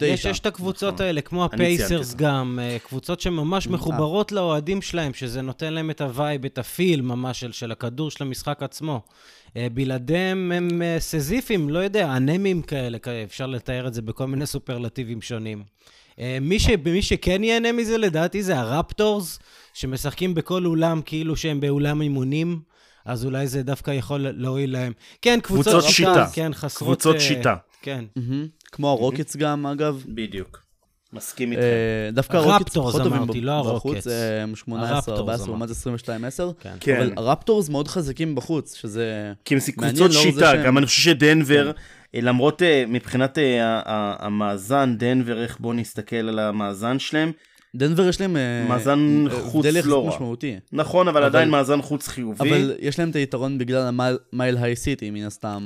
[0.00, 0.04] 25-9.
[0.04, 1.06] יש, יש את הקבוצות נכון.
[1.06, 6.07] האלה, כמו הפייסרס גם, אה, קבוצות שממש מחוברות לאוהדים שלהם, שזה נותן להם את ה
[6.07, 9.00] vibe, את ה feel ממש של, של הכדור של המשחק עצמו.
[9.56, 14.46] אה, בלעדיהם הם אה, סזיפים, לא יודע, אנמים כאלה, אפשר לתאר את זה בכל מיני
[14.46, 15.62] סופרלטיבים שונים.
[16.40, 19.38] מי, ש, מי שכן ייהנה מזה לדעתי זה הרפטורס,
[19.74, 22.60] שמשחקים בכל אולם כאילו שהם באולם אימונים,
[23.04, 24.92] אז אולי זה דווקא יכול להועיל להם.
[25.22, 26.26] כן, קבוצות, קבוצות שיטה.
[26.32, 26.88] כן, חסרות...
[26.88, 27.56] קבוצות uh, שיטה.
[27.82, 28.04] כן.
[28.18, 28.70] Mm-hmm.
[28.72, 30.04] כמו הרוקטס גם, אגב.
[30.08, 30.62] בדיוק.
[31.12, 31.62] מסכים איתך.
[31.62, 34.06] Uh, דווקא הרוקטס פחות טובים לא בחוץ,
[34.42, 36.50] הם 18, 14, לעומת 22, 10.
[36.60, 36.74] כן.
[36.80, 36.96] כן.
[36.96, 41.72] אבל הרפטורס מאוד חזקים בחוץ, שזה כי הם קבוצות שיטה, גם אני חושב שדנבר,
[42.12, 42.24] כן.
[42.24, 43.38] למרות מבחינת
[44.18, 47.32] המאזן, דנבר, איך בואו נסתכל על המאזן שלהם,
[47.76, 50.08] דנבר יש להם אה, מאזן חוץ לא רע.
[50.08, 50.56] משמעותי.
[50.72, 52.48] נכון, אבל, אבל עדיין מאזן חוץ חיובי.
[52.50, 53.90] אבל יש להם את היתרון בגלל
[54.32, 55.64] המייל היי סיטי, מן הסתם.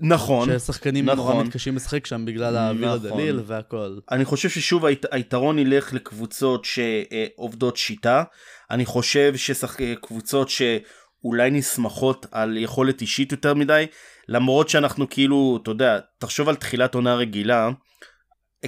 [0.00, 0.58] נכון.
[0.58, 1.16] ששחקנים נכון.
[1.16, 3.10] נורא מתקשים לשחק שם בגלל האוויר נכון.
[3.10, 3.98] הדליל והכל.
[4.10, 8.22] אני חושב ששוב הית, היתרון ילך לקבוצות שעובדות שיטה.
[8.70, 13.86] אני חושב שקבוצות שאולי נסמכות על יכולת אישית יותר מדי,
[14.28, 17.70] למרות שאנחנו כאילו, אתה יודע, תחשוב על תחילת עונה רגילה.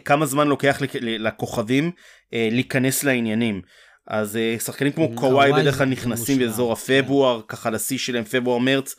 [0.05, 1.91] כמה זמן לוקח לכוכבים
[2.35, 3.63] אה, להיכנס לעניינים.
[4.07, 8.95] אז אה, שחקנים כמו קוואי בדרך כלל נכנסים באזור הפברואר, ככה לשיא שלהם פברואר-מרץ.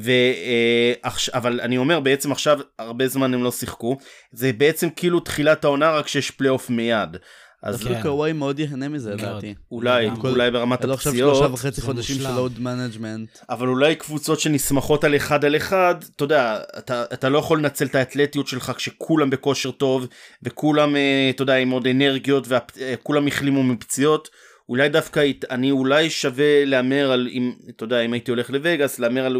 [0.00, 0.10] ו...
[0.10, 3.96] אה, אבל אני אומר בעצם עכשיו הרבה זמן הם לא שיחקו
[4.32, 7.16] זה בעצם כאילו תחילת העונה רק שיש פלייאוף מיד
[7.62, 8.02] אז כן.
[8.02, 9.54] קוואי מאוד ייהנה מזה לדעתי.
[9.70, 10.98] אולי, אולי ברמת הפציעות.
[10.98, 13.38] עכשיו שלושה וחצי חודשים של load management.
[13.50, 17.84] אבל אולי קבוצות שנסמכות על אחד על אחד, אתה יודע, אתה, אתה לא יכול לנצל
[17.84, 20.06] את האתלטיות שלך כשכולם בכושר טוב,
[20.42, 24.28] וכולם, אה, אתה יודע, עם עוד אנרגיות, וכולם החלימו מפציעות.
[24.68, 29.26] אולי דווקא אני אולי שווה להמר על, אם, אתה יודע, אם הייתי הולך לווגאס, להמר
[29.26, 29.36] על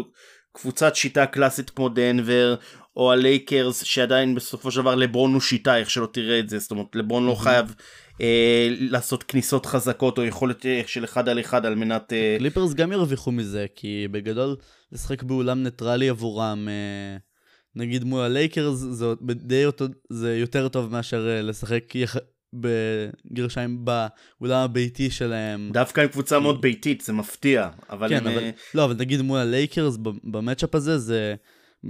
[0.53, 2.55] קבוצת שיטה קלאסית כמו דנבר,
[2.95, 6.71] או הלייקרס שעדיין בסופו של דבר לברון הוא שיטה איך שלא תראה את זה זאת
[6.71, 7.75] אומרת לברון לא חייב
[8.21, 12.13] אה, לעשות כניסות חזקות או יכולת אה, של אחד על אחד על מנת...
[12.13, 12.35] אה...
[12.39, 14.55] קליפרס גם ירוויחו מזה, כי בגדול
[14.91, 17.17] לשחק באולם ניטרלי עבורם, אה,
[17.75, 19.65] נגיד מול הלייקרס, זה, די,
[20.09, 22.15] זה יותר טוב מאשר אה, לשחק יח...
[22.53, 25.69] בגרשיים באולם הביתי שלהם.
[25.73, 27.69] דווקא עם קבוצה מאוד ביתית, זה מפתיע.
[27.89, 28.27] אבל כן, הם...
[28.27, 31.35] אבל, אה, לא, אבל נגיד מול הלייקרס ב matchup הזה, זה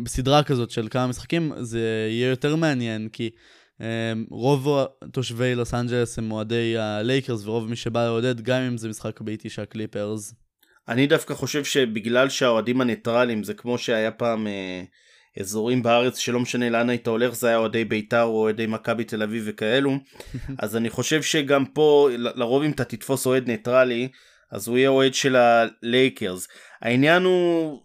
[0.03, 3.29] בסדרה כזאת של כמה משחקים, זה יהיה יותר מעניין, כי
[4.29, 9.21] רוב תושבי לוס אנג'לס הם אוהדי הלייקרס, ורוב מי שבא לעודד, גם אם זה משחק
[9.21, 10.33] ביתי של הקליפרס.
[10.87, 14.83] אני דווקא חושב שבגלל שהאוהדים הניטרלים זה כמו שהיה פעם אה,
[15.39, 19.23] אזורים בארץ שלא משנה לאן היית הולך זה היה אוהדי בית"ר או אוהדי מכבי תל
[19.23, 19.97] אביב וכאלו
[20.63, 24.07] אז אני חושב שגם פה לרוב אם אתה תתפוס אוהד ניטרלי
[24.51, 26.47] אז הוא יהיה אוהד של הלייקרס
[26.81, 27.79] העניין הוא.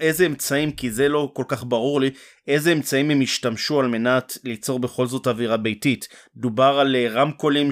[0.00, 2.10] איזה אמצעים, כי זה לא כל כך ברור לי,
[2.48, 6.08] איזה אמצעים הם השתמשו על מנת ליצור בכל זאת אווירה ביתית.
[6.36, 7.68] דובר על אה, רמקולים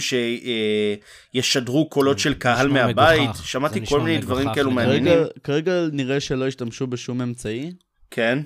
[1.34, 3.48] שישדרו קולות של קהל מהבית, מגוחך.
[3.48, 5.12] שמעתי כל מיני דברים כאלו מעניינים.
[5.14, 7.72] כרגע, כרגע נראה שלא השתמשו בשום אמצעי.
[8.10, 8.38] כן.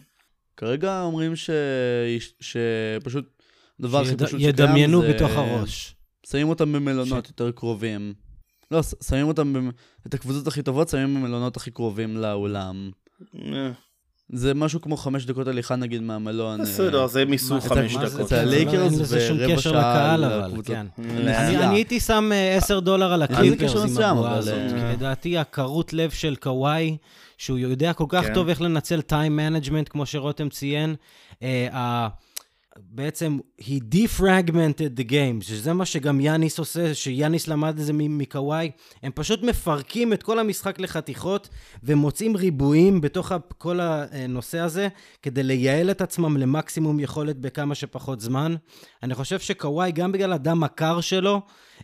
[0.56, 1.50] כרגע אומרים ש...
[2.40, 3.24] שפשוט,
[3.80, 4.48] דבר הכי פשוט שקיים זה...
[4.48, 5.94] ידמיינו בתוך הראש.
[6.26, 7.28] שמים אותם במלונות ש...
[7.28, 8.14] יותר קרובים.
[8.70, 9.70] לא, שמים אותם, במ...
[10.06, 12.90] את הקבוצות הכי טובות שמים במלונות הכי קרובים לאולם.
[13.34, 13.70] אה.
[14.32, 16.62] זה משהו כמו חמש דקות הליכה נגיד מהמלון.
[16.62, 18.28] בסדר, זה מיסו חמש דקות.
[18.28, 20.76] זה הלייקרס ורבע שעה לקבוצות.
[20.98, 24.54] אני הייתי שם אה, עשר דולר על הקליפרס עם הבועה הזאת.
[24.54, 26.96] אה, לדעתי הקרות לב של קוואי,
[27.38, 28.34] שהוא יודע כל כך כן.
[28.34, 30.94] טוב איך לנצל time management, כמו שרותם ציין.
[32.78, 38.70] בעצם, he defragmented the game, שזה מה שגם יאניס עושה, שיאניס למד את זה מקוואי.
[39.02, 41.48] הם פשוט מפרקים את כל המשחק לחתיכות,
[41.82, 44.88] ומוצאים ריבועים בתוך כל הנושא הזה,
[45.22, 48.54] כדי לייעל את עצמם למקסימום יכולת בכמה שפחות זמן.
[49.02, 51.40] אני חושב שקוואי, גם בגלל הדם הקר שלו,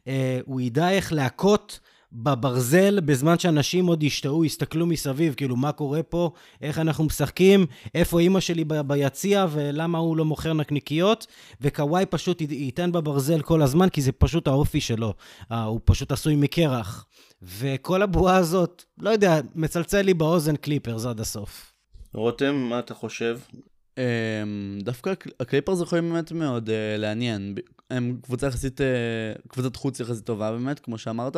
[0.09, 1.81] אה, הוא ידע איך להכות.
[2.13, 6.31] בברזל, בזמן שאנשים עוד ישתאו, יסתכלו מסביב, כאילו, מה קורה פה,
[6.63, 11.27] איך אנחנו משחקים, איפה אימא שלי ב- ביציע, ולמה הוא לא מוכר נקניקיות,
[11.61, 15.15] וקוואי פשוט ייתן בברזל כל הזמן, כי זה פשוט האופי שלו.
[15.53, 17.07] אה, הוא פשוט עשוי מקרח.
[17.43, 21.73] וכל הבועה הזאת, לא יודע, מצלצל לי באוזן קליפרס עד הסוף.
[22.15, 23.39] רותם, מה אתה חושב?
[23.97, 27.55] Um, דווקא הקליפרס יכולים באמת מאוד uh, לעניין.
[27.91, 31.37] הם קבוצה יחסית, uh, קבוצת חוץ יחסית טובה באמת, כמו שאמרת.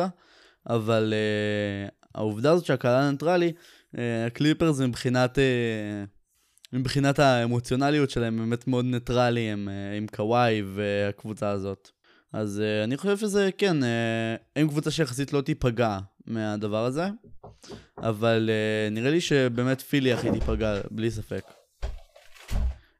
[0.69, 3.51] אבל אה, העובדה הזאת שהקהל הניטרלי,
[3.95, 11.49] אה, הקליפרס מבחינת, אה, מבחינת האמוציונליות שלהם באמת מאוד ניטרלי הם, אה, עם קוואי והקבוצה
[11.49, 11.89] הזאת.
[12.33, 13.85] אז אה, אני חושב שזה, כן, אה,
[14.55, 17.07] הם קבוצה שיחסית לא תיפגע מהדבר הזה,
[17.97, 21.43] אבל אה, נראה לי שבאמת פילי הכי תיפגע, בלי ספק.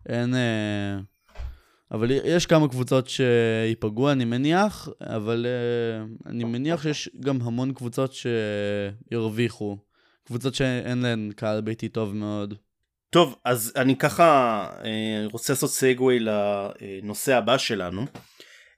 [0.09, 0.33] אין...
[0.33, 1.12] אה,
[1.93, 8.13] אבל יש כמה קבוצות שייפגעו, אני מניח, אבל אה, אני מניח שיש גם המון קבוצות
[8.13, 9.77] שירוויחו.
[10.27, 12.53] קבוצות שאין להן קהל ביתי טוב מאוד.
[13.09, 14.85] טוב, אז אני ככה uh,
[15.31, 18.05] רוצה לעשות סגווי לנושא הבא שלנו.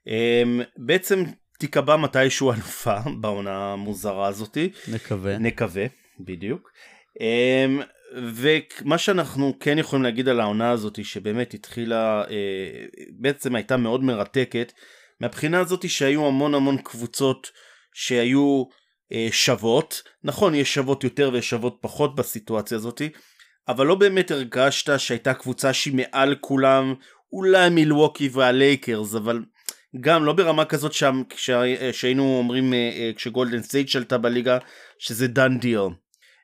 [0.08, 1.24] Um, בעצם
[1.58, 4.70] תיקבע מתישהו אלופה בעונה המוזרה הזאתי.
[4.88, 5.38] נקווה.
[5.38, 5.86] נקווה,
[6.20, 6.70] בדיוק.
[7.18, 7.82] Um,
[8.16, 12.86] ומה שאנחנו כן יכולים להגיד על העונה הזאת שבאמת התחילה אה,
[13.20, 14.72] בעצם הייתה מאוד מרתקת
[15.20, 17.50] מהבחינה הזאת שהיו המון המון קבוצות
[17.94, 18.64] שהיו
[19.12, 20.02] אה, שוות.
[20.24, 23.02] נכון יש שוות יותר ויש שוות פחות בסיטואציה הזאת
[23.68, 26.94] אבל לא באמת הרגשת שהייתה קבוצה שהיא מעל כולם
[27.32, 29.42] אולי מילווקי והלייקרס אבל
[30.00, 34.58] גם לא ברמה כזאת שם כשהיינו אומרים אה, כשגולדן סטייט שלטה בליגה
[34.98, 35.80] שזה done deal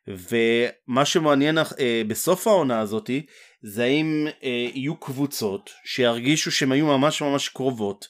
[0.09, 3.27] ומה שמעניין אה, בסוף העונה הזאתי
[3.63, 8.09] זה האם אה, יהיו קבוצות שירגישו שהן היו ממש ממש קרובות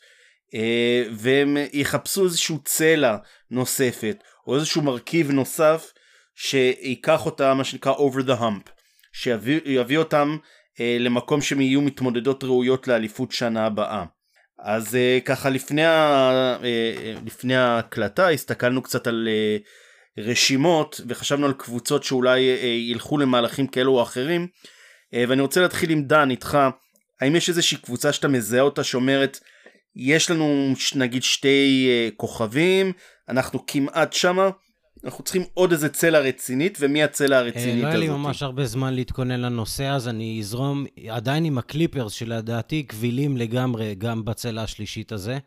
[0.54, 3.16] אה, והם יחפשו איזשהו צלע
[3.50, 5.92] נוספת או איזשהו מרכיב נוסף
[6.34, 8.70] שיקח אותה מה שנקרא over the hump
[9.12, 10.36] שיביא אותם
[10.80, 14.04] אה, למקום שהם יהיו מתמודדות ראויות לאליפות שנה הבאה.
[14.58, 19.56] אז אה, ככה לפני, ה, אה, אה לפני ההקלטה הסתכלנו קצת על אה,
[20.18, 24.46] רשימות וחשבנו על קבוצות שאולי אה, ילכו למהלכים כאלו או אחרים
[25.14, 26.58] אה, ואני רוצה להתחיל עם דן איתך
[27.20, 29.40] האם יש איזושהי קבוצה שאתה מזהה אותה שאומרת
[29.96, 32.92] יש לנו נגיד שתי אה, כוכבים
[33.28, 34.50] אנחנו כמעט שמה
[35.04, 37.82] אנחנו צריכים עוד איזה צלע רצינית, ומי הצלע הרצינית הזאת?
[37.82, 42.82] לא היה לי ממש הרבה זמן להתכונן לנושא, אז אני אזרום עדיין עם הקליפרס, שלדעתי
[42.82, 45.38] קבילים לגמרי גם בצלע השלישית הזה.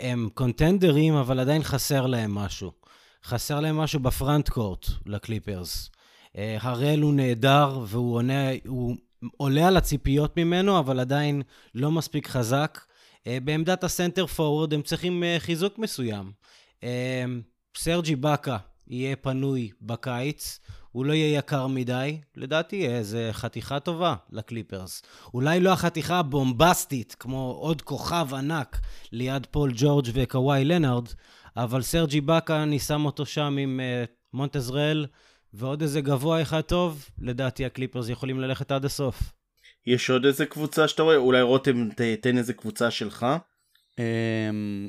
[0.00, 2.72] הם קונטנדרים, אבל עדיין חסר להם משהו.
[3.24, 5.90] חסר להם משהו בפרנט קורט לקליפרס.
[6.36, 8.96] אה, הראל הוא נהדר והוא עונה, הוא
[9.36, 11.42] עולה על הציפיות ממנו, אבל עדיין
[11.74, 12.80] לא מספיק חזק.
[13.26, 16.32] אה, בעמדת ה center forward הם צריכים אה, חיזוק מסוים.
[17.76, 18.56] סרג' איבאקה
[18.86, 20.60] יהיה פנוי בקיץ,
[20.92, 25.02] הוא לא יהיה יקר מדי, לדעתי איזה חתיכה טובה לקליפרס.
[25.34, 28.80] אולי לא החתיכה הבומבסטית, כמו עוד כוכב ענק
[29.12, 31.08] ליד פול ג'ורג' וקוואי לנארד,
[31.56, 35.06] אבל סרג'י באקה, אני שם אותו שם עם uh, מונטזרל,
[35.52, 39.32] ועוד איזה גבוה אחד טוב, לדעתי הקליפרס יכולים ללכת עד הסוף.
[39.86, 41.16] יש עוד איזה קבוצה שאתה רואה?
[41.16, 43.26] אולי רותם תתן איזה קבוצה שלך?
[43.92, 43.96] Um,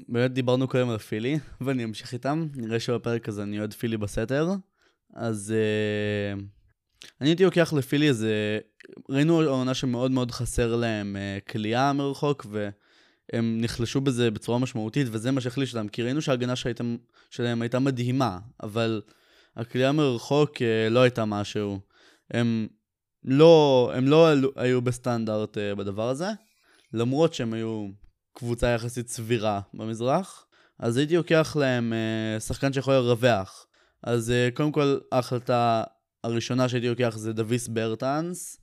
[0.09, 2.47] באמת דיברנו קודם על פילי, ואני אמשיך איתם.
[2.55, 4.49] נראה שבפרק הזה אני אוהד פילי בסתר.
[5.13, 6.41] אז uh,
[7.21, 8.59] אני הייתי לוקח לפילי איזה...
[9.09, 12.69] ראינו עונה שמאוד מאוד חסר להם uh, כליאה מרחוק, ו...
[13.33, 16.95] הם נחלשו בזה בצורה משמעותית, וזה מה שהחליש אותם, כי ראינו שההגנה שהייתם,
[17.29, 19.01] שלהם הייתה מדהימה, אבל
[19.55, 21.79] הקליעה מרחוק אה, לא הייתה משהו.
[22.31, 22.67] הם
[23.23, 26.27] לא, הם לא היו בסטנדרט uh, בדבר הזה,
[26.93, 27.87] למרות שהם היו
[28.33, 30.45] קבוצה יחסית סבירה במזרח,
[30.79, 33.65] אז הייתי לוקח להם uh, שחקן שיכול לרווח.
[34.03, 35.83] אז קודם כל, ההחלטה
[36.23, 38.59] הראשונה שהייתי לוקח זה דוויס ברטאנס,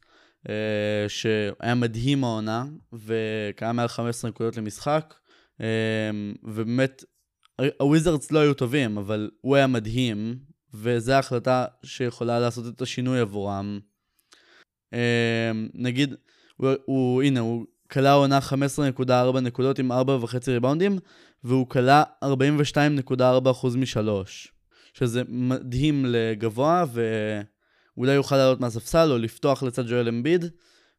[1.09, 5.15] שהיה מדהים העונה, וקיים מעל 15 נקודות למשחק,
[5.59, 5.65] uh,
[6.45, 7.05] ובאמת,
[7.81, 10.39] הוויזרדס לא היו טובים, אבל הוא היה מדהים,
[10.75, 13.81] וזו ההחלטה שיכולה לעשות את השינוי עבורם.
[14.93, 16.15] אמ, נגיד,
[16.57, 19.97] הוא, הוא הנה, הוא כלה עונה 15.4 נקודות עם 4.5
[20.49, 20.99] ריבאונדים,
[21.45, 24.53] והוא כלה 42.4% משלוש.
[24.95, 26.85] שזה מדהים לגבוה,
[27.97, 30.45] ואולי יוכל לעלות מהספסל או לפתוח לצד ג'ואל אמביד,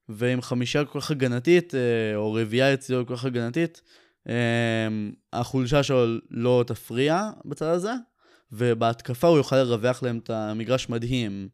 [0.10, 3.82] ועם חמישה כל כך הגנתית, אה, או רביעייה יציאה כל כך הגנתית,
[4.30, 7.92] אמ, החולשה שלו לא תפריע בצד הזה,
[8.52, 11.50] ובהתקפה הוא יוכל לרווח להם את המגרש מדהים.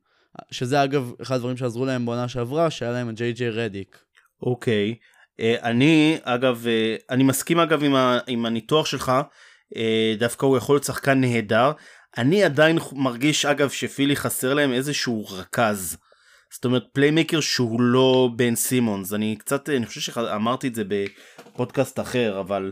[0.52, 4.04] שזה אגב אחד הדברים שעזרו להם בעונה שעברה, שהיה להם את ג'יי ג'יי רדיק.
[4.42, 4.96] אוקיי.
[5.40, 9.12] אה, אני אגב, אה, אני מסכים אגב עם, ה, עם הניתוח שלך,
[9.76, 11.72] אה, דווקא הוא יכול להיות שחקן נהדר.
[12.18, 15.98] אני עדיין מרגיש אגב שפילי חסר להם איזשהו רכז.
[16.54, 22.00] זאת אומרת playmaker שהוא לא בן סימונס אני קצת אני חושב שאמרתי את זה בפודקאסט
[22.00, 22.72] אחר אבל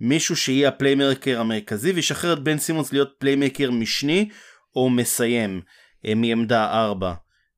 [0.00, 4.28] מישהו שיהיה ה playmaker המרכזי וישחרר את בן סימונס להיות playmaker משני
[4.76, 5.60] או מסיים.
[6.06, 7.14] אה, מעמדה 4.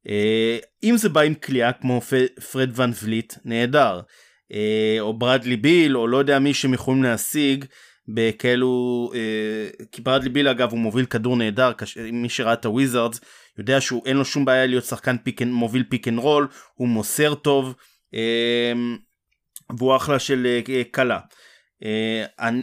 [0.09, 2.01] אה, אם זה בא עם קליעה כמו
[2.53, 4.01] פרד ון וליט, נהדר.
[4.53, 7.65] אה, או ברדלי ביל, או לא יודע מי שהם יכולים להשיג
[8.09, 9.13] בכאלו,
[9.93, 11.73] כי ברדלי ביל אגב הוא מוביל כדור נהדר,
[12.13, 13.21] מי שראה את הוויזרדס
[13.59, 17.35] יודע שהוא אין לו שום בעיה להיות שחקן pick, מוביל pick and roll, הוא מוסר
[17.35, 17.75] טוב,
[19.79, 20.61] והוא אחלה של
[20.91, 21.19] קלע.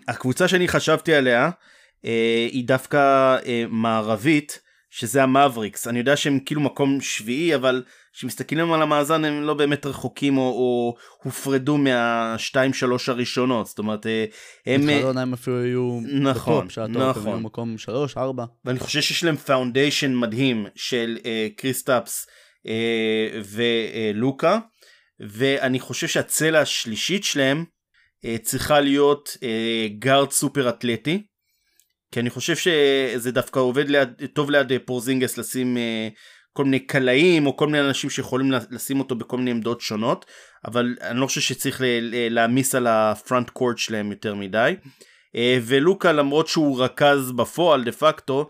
[0.07, 1.49] הקבוצה שאני חשבתי עליה
[2.51, 3.37] היא דווקא
[3.69, 5.87] מערבית, שזה המאבריקס.
[5.87, 7.83] אני יודע שהם כאילו מקום שביעי, אבל
[8.15, 13.67] כשמסתכלים על המאזן הם לא באמת רחוקים או, או הופרדו מהשתיים שלוש הראשונות.
[13.67, 14.25] זאת אומרת, אה,
[14.65, 14.81] הם...
[14.81, 17.43] בתחילת העונה הם אפילו היו נכון, בטופ, נכון.
[17.43, 18.45] מקום שלוש, ארבע.
[18.65, 22.27] ואני חושב שיש להם foundation מדהים של אה, קריסטאפס
[22.67, 24.59] אה, ולוקה,
[25.19, 27.65] ואני חושב שהצלע השלישית שלהם
[28.25, 31.23] אה, צריכה להיות אה, גארד סופר אתלטי.
[32.11, 36.07] כי אני חושב שזה דווקא עובד ליד, טוב ליד אה, פורזינגס לשים אה,
[36.57, 40.25] כל מיני קלעים או כל מיני אנשים שיכולים לשים אותו בכל מיני עמדות שונות
[40.65, 41.81] אבל אני לא חושב שצריך
[42.29, 44.75] להעמיס על הפרונט קורט שלהם יותר מדי.
[45.35, 48.47] אה, ולוקה למרות שהוא רכז בפועל דה פקטו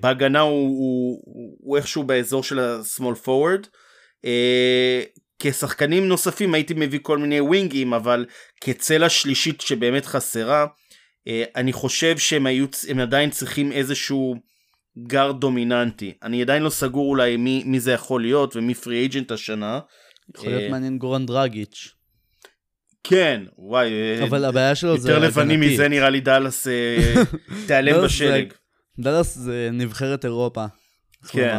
[0.00, 1.22] בהגנה הוא, הוא,
[1.60, 3.66] הוא איכשהו באזור של ה-small forward.
[5.38, 8.26] כשחקנים נוספים הייתי מביא כל מיני ווינגים אבל
[8.60, 10.66] כצלע שלישית שבאמת חסרה
[11.28, 12.66] אה, אני חושב שהם היו,
[13.02, 14.34] עדיין צריכים איזשהו
[15.06, 16.14] גארד דומיננטי.
[16.22, 19.80] אני עדיין לא סגור אולי מי, מי זה יכול להיות ומי free agent השנה.
[20.36, 21.94] יכול להיות אה, מעניין גורן דרגיץ'.
[23.04, 23.90] כן, וואי.
[23.92, 25.10] אה, אבל הבעיה שלו זה.
[25.10, 26.66] יותר לבנים מזה נראה לי דאלאס
[27.66, 28.52] תיעלם בשלג.
[28.98, 30.64] דאלאס זה נבחרת אירופה.
[31.28, 31.58] כן.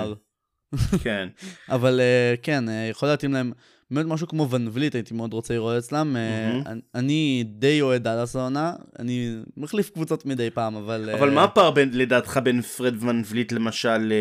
[1.04, 1.28] כן.
[1.76, 2.02] אבל
[2.42, 3.52] כן, יכול להתאים להם.
[3.92, 6.16] באמת משהו כמו ון וליט הייתי מאוד רוצה לראות אצלם.
[6.16, 6.70] Mm-hmm.
[6.96, 11.10] אני די אוהד דאלאס העונה, אני מחליף קבוצות מדי פעם, אבל...
[11.10, 11.32] אבל uh...
[11.32, 14.14] מה הפער בין, לדעתך בין פרד ונבליט למשל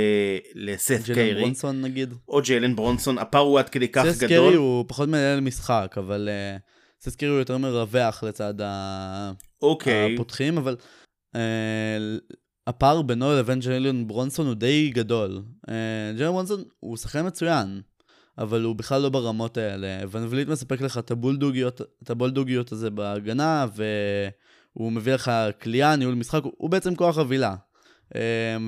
[0.54, 1.22] לסף קיירי?
[1.22, 2.14] ג'יילן ברונסון נגיד?
[2.28, 4.14] או ג'יילן ברונסון, הפער הוא עד כדי כך גדול?
[4.14, 9.32] סף קיירי הוא פחות מנהל משחק, אבל uh, סף קיירי הוא יותר מרווח לצד ה...
[9.32, 9.64] okay.
[9.64, 10.14] אוקיי.
[10.14, 10.76] הפותחים, אבל...
[11.36, 11.38] Uh,
[12.66, 15.42] הפער בינו לבין ג'יילן ברונסון הוא די גדול.
[16.16, 17.80] ג'יילן ברונסון הוא שחקן מצוין.
[18.38, 19.98] אבל הוא בכלל לא ברמות האלה.
[20.10, 26.14] ון וליט מספק לך את הבולדוגיות, את הבולדוגיות הזה בהגנה, והוא מביא לך כליאה, ניהול
[26.14, 27.54] משחק, הוא, בעצם כוח חבילה.
[28.14, 28.20] אמ,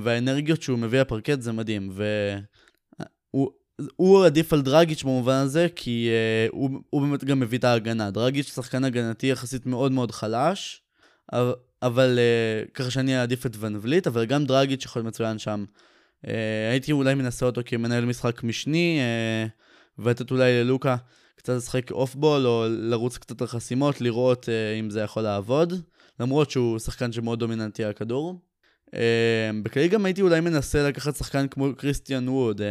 [0.04, 1.90] והאנרגיות שהוא מביא לפרקט זה מדהים.
[1.92, 3.50] והוא
[3.96, 8.10] הוא עדיף על דרגיץ' במובן הזה, כי uh, הוא, הוא באמת גם מביא את ההגנה.
[8.10, 10.82] דרגיץ' שחקן הגנתי יחסית מאוד מאוד חלש,
[11.82, 15.64] אבל, uh, ככה שאני אעדיף את ון וליט, אבל גם דרגיץ' יכול להיות מצוין שם.
[16.26, 16.28] אה,
[16.70, 19.00] הייתי אולי מנסה אותו כמנהל משחק משני,
[19.48, 20.96] אה, ולתת אולי ללוקה
[21.36, 25.72] קצת לשחק off ball, או לרוץ קצת על חסימות, לראות אה, אם זה יכול לעבוד,
[26.20, 28.40] למרות שהוא שחקן שמאוד דומיננטי על הכדור.
[28.86, 28.94] אה,
[29.62, 32.64] בכללי גם הייתי אולי מנסה לקחת שחקן כמו קריסטיאן ווד, אה,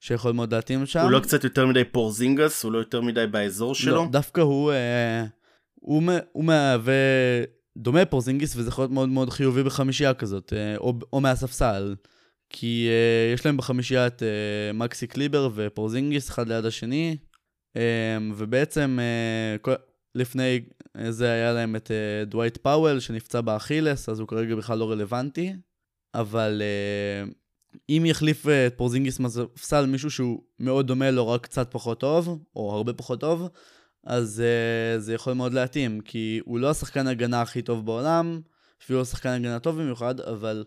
[0.00, 1.00] שיכול מאוד להתאים שם.
[1.00, 2.64] הוא לא קצת יותר מדי פורזינגס?
[2.64, 3.94] הוא לא יותר מדי באזור שלו?
[3.94, 5.28] לא, דווקא הוא, אה,
[5.74, 6.02] הוא,
[6.32, 6.94] הוא מהווה
[7.76, 11.94] דומה פורזינגיס, וזה יכול להיות מאוד מאוד חיובי בחמישייה כזאת, uh, או, או מהספסל.
[12.50, 17.16] כי uh, יש להם בחמישייה את uh, מקסי קליבה ופורזינגיס אחד ליד השני,
[17.74, 17.78] um,
[18.36, 19.74] ובעצם uh, כל...
[20.14, 20.60] לפני
[21.08, 25.52] זה היה להם את uh, דווייט פאוול שנפצע באכילס, אז הוא כרגע בכלל לא רלוונטי,
[26.14, 27.32] אבל uh,
[27.88, 32.74] אם יחליף את פורזינגיס מהספסל מישהו שהוא מאוד דומה לו, רק קצת פחות טוב, או
[32.74, 33.48] הרבה פחות טוב,
[34.04, 34.42] אז
[34.96, 38.40] uh, זה יכול מאוד להתאים, כי הוא לא השחקן הגנה הכי טוב בעולם,
[38.82, 40.64] אפילו לא שחקן הגנה טוב במיוחד, אבל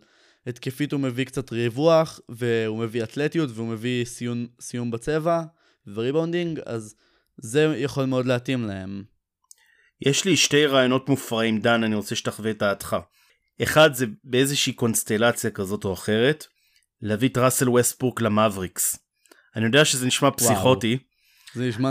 [0.48, 5.42] התקפית הוא מביא קצת ריווח, והוא מביא אתלטיות, והוא מביא סיום, סיום בצבע,
[5.88, 6.96] ו rebounding, אז
[7.38, 9.04] זה יכול מאוד להתאים להם.
[10.02, 12.98] יש לי שתי רעיונות מופרעים, דן, אני רוצה שתחווה את דעתך.
[13.64, 16.46] אחד זה באיזושהי קונסטלציה כזאת או אחרת,
[17.02, 18.96] להביא את ראסל ווסטברוק למאבריקס.
[19.56, 20.98] אני יודע שזה נשמע פסיכוטי.
[21.54, 21.90] זה נשמע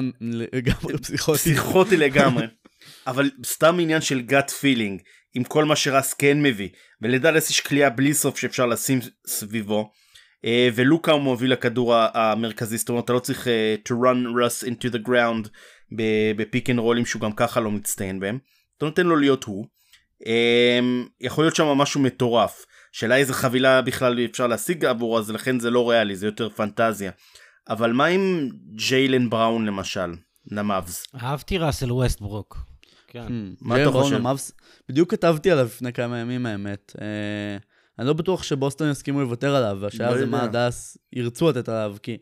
[0.52, 1.38] לגמרי פסיכוטי.
[1.38, 2.46] פסיכוטי לגמרי.
[3.06, 5.02] אבל סתם עניין של gut feeling,
[5.34, 6.68] עם כל מה שראס כן מביא,
[7.02, 9.90] ולדאלס יש קליעה בלי סוף שאפשר לשים סביבו,
[10.44, 14.68] אה, ולוקה הוא מוביל הכדור המרכזי, זאת אומרת אתה לא צריך uh, to run Russ
[14.68, 15.48] into the ground
[16.36, 18.38] ב pick and roll ים שהוא גם ככה לא מצטיין בהם,
[18.76, 19.66] אתה נותן לו להיות הוא.
[20.22, 22.66] Um, יכול להיות שם משהו מטורף.
[22.92, 27.10] שאלה איזה חבילה בכלל אפשר להשיג עבורו אז לכן זה לא ריאלי זה יותר פנטזיה.
[27.68, 28.48] אבל מה עם
[28.88, 30.14] ג'יילן בראון למשל
[30.50, 31.06] למאבס?
[31.22, 32.69] אהבתי ראסל ווסטברוק.
[33.10, 33.26] כן.
[33.26, 33.56] Hmm.
[33.60, 34.22] מה אתה חושב?
[34.88, 36.92] בדיוק כתבתי עליו לפני כמה ימים האמת.
[37.00, 37.06] אה,
[37.98, 41.96] אני לא בטוח שבוסטון יסכימו לוותר עליו, והשאלה לא זה מה המאבס ירצו לתת עליו,
[42.02, 42.16] כי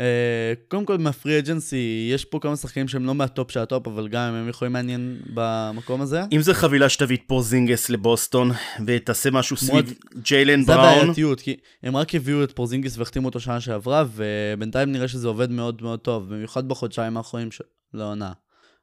[0.00, 3.86] אה, קודם כל מה free agency, יש פה כמה שחקנים שהם לא מהטופ של הטופ,
[3.86, 6.22] אבל גם הם יכולים לעניין במקום הזה.
[6.32, 8.50] אם זה חבילה שתביא את פורזינגס לבוסטון,
[8.86, 10.84] ותעשה משהו סביב ג'יילן בראון.
[10.84, 15.28] זה הבעייתיות, כי הם רק הביאו את פורזינגס והחתימו אותו שנה שעברה, ובינתיים נראה שזה
[15.28, 17.64] עובד מאוד מאוד טוב, במיוחד בחודשיים האחרונים של
[17.94, 18.32] העונה.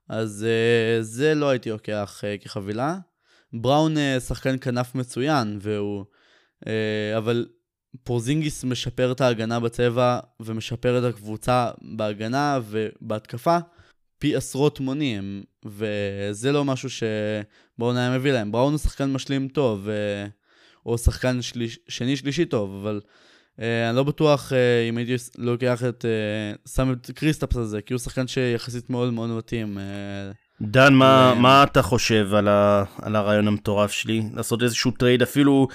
[0.10, 2.97] אז uh, זה לא הייתי לוקח uh, כחבילה.
[3.53, 6.05] בראון uh, שחקן כנף מצוין, והוא...
[6.66, 6.68] Uh,
[7.18, 7.47] אבל
[8.03, 13.57] פורזינגיס משפר את ההגנה בצבע ומשפר את הקבוצה בהגנה ובהתקפה
[14.20, 18.51] פי עשרות מונים, וזה לא משהו שבראון היה מביא להם.
[18.51, 19.88] בראון הוא שחקן משלים טוב,
[20.86, 23.10] או שחקן שליש, שני שלישי טוב, אבל uh,
[23.60, 24.55] אני לא בטוח uh,
[24.89, 29.30] אם הייתי לוקח את, uh, שם את קריסטפס הזה, כי הוא שחקן שיחסית מאוד מאוד
[29.30, 29.78] מתאים.
[30.62, 34.22] דן, מה, מה אתה חושב על, ה, על הרעיון המטורף שלי?
[34.34, 35.68] לעשות איזשהו טרייד אפילו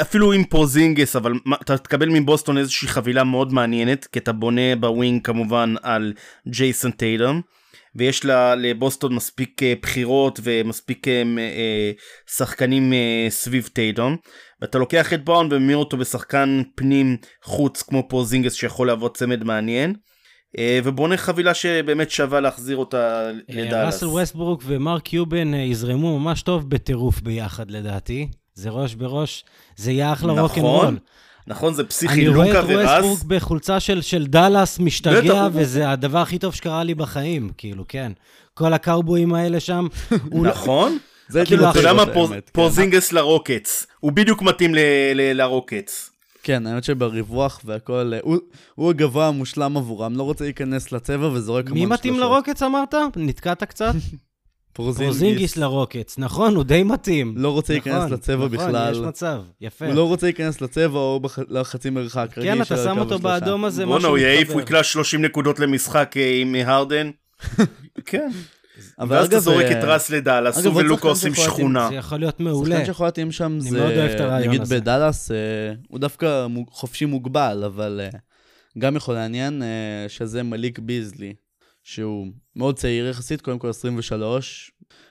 [0.00, 4.89] אפילו עם פורזינגיס, אבל אתה תקבל מבוסטון איזושהי חבילה מאוד מעניינת, כי אתה בונה ב
[4.89, 6.12] wing כמובן על
[6.48, 7.40] ג'ייסון טייטום,
[7.98, 12.92] ויש לה, לבוסטון מספיק uh, בחירות ומספיק uh, uh, שחקנים
[13.28, 14.16] סביב טייטום,
[14.60, 19.94] ואתה לוקח את בראון וממיר אותו בשחקן פנים חוץ כמו פורזינגיס שיכול להוות צמד מעניין.
[20.84, 23.94] ובונה חבילה שבאמת שווה להחזיר אותה לדאלאס.
[23.94, 28.28] ראסל ווסטברוק ומארק קיובן יזרמו ממש טוב בטירוף ביחד לדעתי.
[28.54, 29.44] זה ראש בראש,
[29.76, 30.76] זה יהיה אחלה רוקנרול.
[30.76, 30.98] נכון,
[31.72, 32.64] זה פסיכי, לוקה וראס.
[32.64, 36.94] אני רואה את ווסטברוק בחולצה של, של דאלאס משתגע, וזה הדבר הכי טוב שקרה לי
[36.94, 38.12] בחיים, כאילו, כן.
[38.54, 39.86] כל הקאובויים האלה שם.
[40.10, 40.98] לא- נכון.
[41.28, 42.40] זה כאילו, אתה יודע מה, כן.
[42.52, 43.86] פורזינגיס לרוקטס.
[44.00, 44.74] הוא בדיוק מתאים
[45.34, 46.10] לרוקטס.
[46.42, 48.36] כן, האמת שבריווח והכל, הוא,
[48.74, 51.88] הוא הגבוה המושלם עבורם, לא רוצה להיכנס לצבע וזורק המון שלושות.
[51.90, 52.94] מי מתאים לרוקטס אמרת?
[53.16, 53.94] נתקעת קצת?
[54.76, 57.34] פורזינגיס לרוקטס, נכון, הוא די מתאים.
[57.36, 58.90] לא רוצה נכון, להיכנס לצבע נכון, בכלל.
[58.90, 59.86] נכון, יש מצב, יפה.
[59.86, 61.38] הוא לא רוצה להיכנס לצבע או בח...
[61.48, 62.28] לחצי מרחק.
[62.32, 64.10] כן, אתה שם אותו באדום הזה, משהו מתחבר.
[64.10, 67.10] בואנה, הוא יעיף, הוא יקלע 30 נקודות למשחק אה, עם הרדן.
[68.10, 68.30] כן.
[69.08, 71.88] ואז אתה זורק את רס לדאלאס, הוא ולוקה עושים שכונה.
[71.88, 72.74] זה יכול להיות מעולה.
[72.74, 74.08] שחקן שיכול להתאים שם זה,
[74.40, 75.36] נגיד בדאלאס, אה,
[75.88, 78.18] הוא דווקא חופשי מוגבל, אבל אה,
[78.78, 79.62] גם יכול לעניין
[80.08, 81.34] שזה מליק ביזלי.
[81.86, 82.26] שהוא
[82.56, 84.70] מאוד צעיר יחסית, קודם כל 23,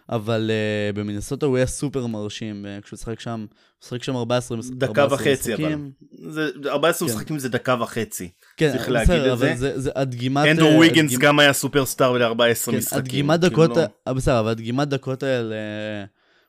[0.09, 4.57] אבל uh, במינסוטה הוא היה סופר מרשים, uh, כשהוא שחק שם, הוא שחק שם 14
[4.57, 4.80] משחקים.
[4.80, 5.91] דקה וחצי, משחקים.
[6.11, 6.32] אבל.
[6.32, 7.13] זה, 14 כן.
[7.13, 8.30] משחקים זה דקה וחצי.
[8.57, 9.53] כן, צריך להגיד את זה.
[9.55, 10.47] זה, זה הדגימת...
[10.47, 11.19] אנדרו uh, וויגנס הדגימ...
[11.19, 12.97] גם היה סופרסטאר ל-14 כן, משחקים.
[12.97, 14.13] הדגימת דקות, כאילו לא...
[14.13, 15.55] בסדר, אבל הדגימת דקות האלה,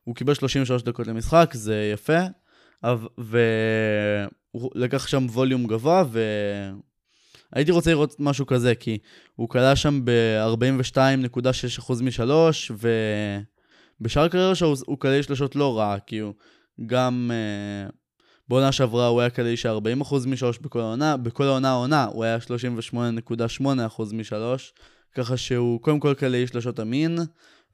[0.04, 2.20] הוא קיבל 33 דקות למשחק, זה יפה,
[3.18, 6.20] והוא לקח שם ווליום גבוה, ו...
[7.52, 8.98] הייתי רוצה לראות משהו כזה, כי
[9.36, 12.72] הוא כלה שם ב-42.6% משלוש,
[14.00, 16.34] ובשאר הקריירה שלו הוא כלה שלושות לא רע, כי הוא
[16.86, 17.30] גם...
[17.90, 17.92] uh,
[18.48, 19.68] בעונה שעברה הוא היה כלה של
[20.02, 22.38] 40% משלוש בכל העונה, בכל העונה העונה הוא היה
[22.92, 24.72] 38.8% משלוש,
[25.14, 27.18] ככה שהוא קודם כל כלה שלושות אמין,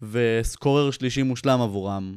[0.02, 2.16] וסקורר שלישי מושלם עבורם.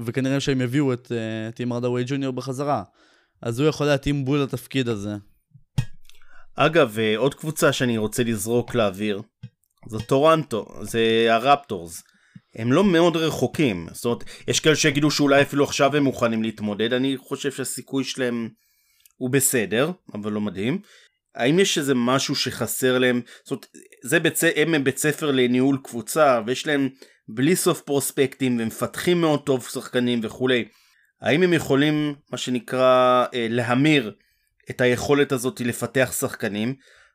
[0.00, 2.82] וכנראה שהם יביאו את uh, טים ארדווי ג'וניור בחזרה.
[3.42, 5.16] אז הוא יכול להתאים בול לתפקיד הזה.
[6.60, 9.22] אגב, אה, עוד קבוצה שאני רוצה לזרוק לאוויר,
[9.88, 12.02] זו טורנטו, זה הרפטורס.
[12.54, 16.92] הם לא מאוד רחוקים, זאת אומרת, יש כאלה שיגידו שאולי אפילו עכשיו הם מוכנים להתמודד,
[16.92, 18.48] אני חושב שהסיכוי שלהם
[19.16, 20.80] הוא בסדר, אבל לא מדהים.
[21.34, 23.66] האם יש איזה משהו שחסר להם, זאת אומרת,
[24.04, 26.88] זה בית, הם בית ספר לניהול קבוצה, ויש להם
[27.28, 30.64] בלי סוף פרוספקטים, ומפתחים מאוד טוב שחקנים וכולי.
[31.22, 34.12] האם הם יכולים, מה שנקרא, אה, להמיר
[34.70, 36.74] את היכולת הזאת לפתח שחקנים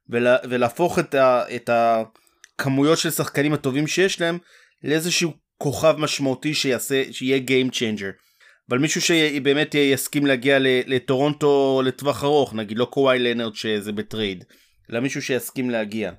[0.10, 4.38] ולה, ולהפוך את, ה, את הכמויות של שחקנים הטובים שיש להם
[4.84, 8.24] לאיזשהו כוכב משמעותי שיעשה, שיהיה Game Changer.
[8.70, 14.43] אבל מישהו שבאמת יסכים להגיע לטורונטו לטווח ארוך, נגיד לא קוואי לנרד שזה בטרייד,
[14.91, 16.12] אלא מישהו שיסכים להגיע.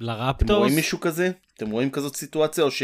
[0.00, 0.46] לרפטוס?
[0.46, 1.30] אתם רואים מישהו כזה?
[1.56, 2.82] אתם רואים כזאת סיטואציה או ש...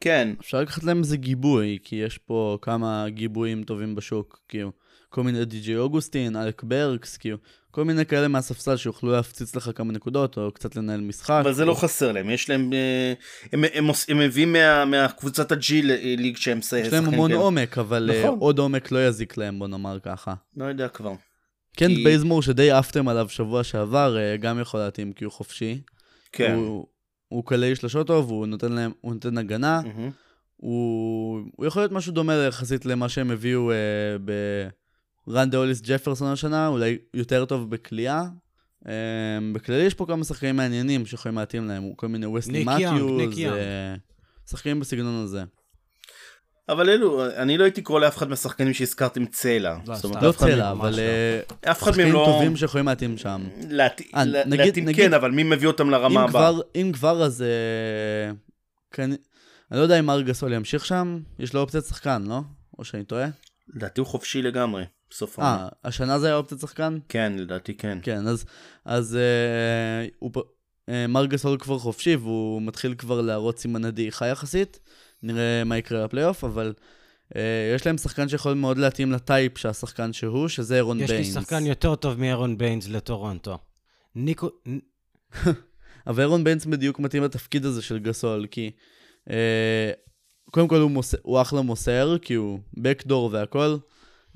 [0.00, 0.34] כן.
[0.40, 4.72] אפשר לקחת להם איזה גיבוי, כי יש פה כמה גיבויים טובים בשוק, כאילו,
[5.08, 7.36] כל מיני די.ג'י אוגוסטין, אלק ברקס, כאילו,
[7.70, 11.40] כל מיני כאלה מהספסל שיוכלו להפציץ לך כמה נקודות, או קצת לנהל משחק.
[11.40, 13.12] אבל זה לא חסר להם, יש להם, אה,
[13.52, 15.82] הם, הם, הם מביאים מה, מהקבוצת הג'י
[16.16, 16.84] ליג שהם שחקנים.
[16.84, 17.36] יש להם המון כן.
[17.36, 18.38] עומק, אבל אה, נכון.
[18.38, 20.34] עוד עומק לא יזיק להם, בוא נאמר ככה.
[20.56, 21.12] לא יודע כבר.
[21.76, 22.04] כן, כי...
[22.04, 25.80] בייזמור שדי עפתם עליו שבוע שעבר, אה, גם יכול להתאים כי הוא חופשי.
[26.32, 26.54] כן.
[26.54, 26.86] הוא,
[27.28, 29.80] הוא קלעי שלושות טוב, הוא נותן להם, הוא נותן הגנה.
[29.84, 30.10] Mm-hmm.
[30.56, 33.76] הוא, הוא יכול להיות משהו דומה יחסית למה שהם הביאו אה,
[35.26, 38.24] ברנדה אוליס ג'פרסון השנה, אולי יותר טוב בקליעה.
[38.88, 38.92] אה,
[39.52, 43.94] בכללי יש פה כמה שחקנים מעניינים שיכולים להתאים להם, כל מיני ווסטי מתיוז, אה,
[44.50, 45.44] שחקנים בסגנון הזה.
[46.68, 49.78] אבל אלו, אני לא הייתי קורא לאף אחד מהשחקנים שהזכרתם צלע.
[49.86, 50.98] לא, לא צלע, אבל לא.
[50.98, 52.18] אה, אף אחד מהם לא...
[52.18, 53.44] שחקנים טובים שיכולים להתאים שם.
[54.14, 56.50] אה, להתאים כן, אבל מי מביא אותם לרמה הבאה?
[56.74, 57.44] אם כבר, אז...
[58.98, 62.40] אני לא יודע אם מארק גאסול ימשיך שם, יש לו אופציית שחקן, לא?
[62.78, 63.26] או שאני טועה?
[63.74, 65.62] לדעתי הוא חופשי לגמרי, בסוף העונה.
[65.62, 66.98] אה, השנה זה היה אופציית שחקן?
[67.08, 67.98] כן, לדעתי כן.
[68.02, 68.44] כן, אז,
[68.84, 70.30] אז אה, הוא,
[70.88, 74.80] אה, מרגסול כבר חופשי והוא מתחיל כבר להראות סימני דעיכה יחסית.
[75.22, 76.72] נראה מה יקרה בפלייאוף, אבל
[77.36, 81.10] אה, יש להם שחקן שיכול מאוד להתאים ל type שהשחקן שהוא, שזה ארון ביינס.
[81.10, 83.58] יש לי שחקן יותר טוב מארון ביינס לטורונטו.
[84.14, 84.48] ניקו...
[86.06, 88.70] אבל ארון ביינס בדיוק מתאים לתפקיד הזה של גאסול, כי
[89.30, 89.90] אה,
[90.50, 91.14] קודם כל הוא, מוס...
[91.22, 93.76] הוא אחלה מוסר, כי הוא מקדור והכל.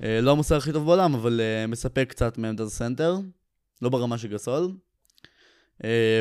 [0.03, 3.17] אה, לא המוסר הכי טוב בעולם, אבל אה, מספק קצת מעמדת הסנטר.
[3.81, 4.71] לא ברמה של גאסול.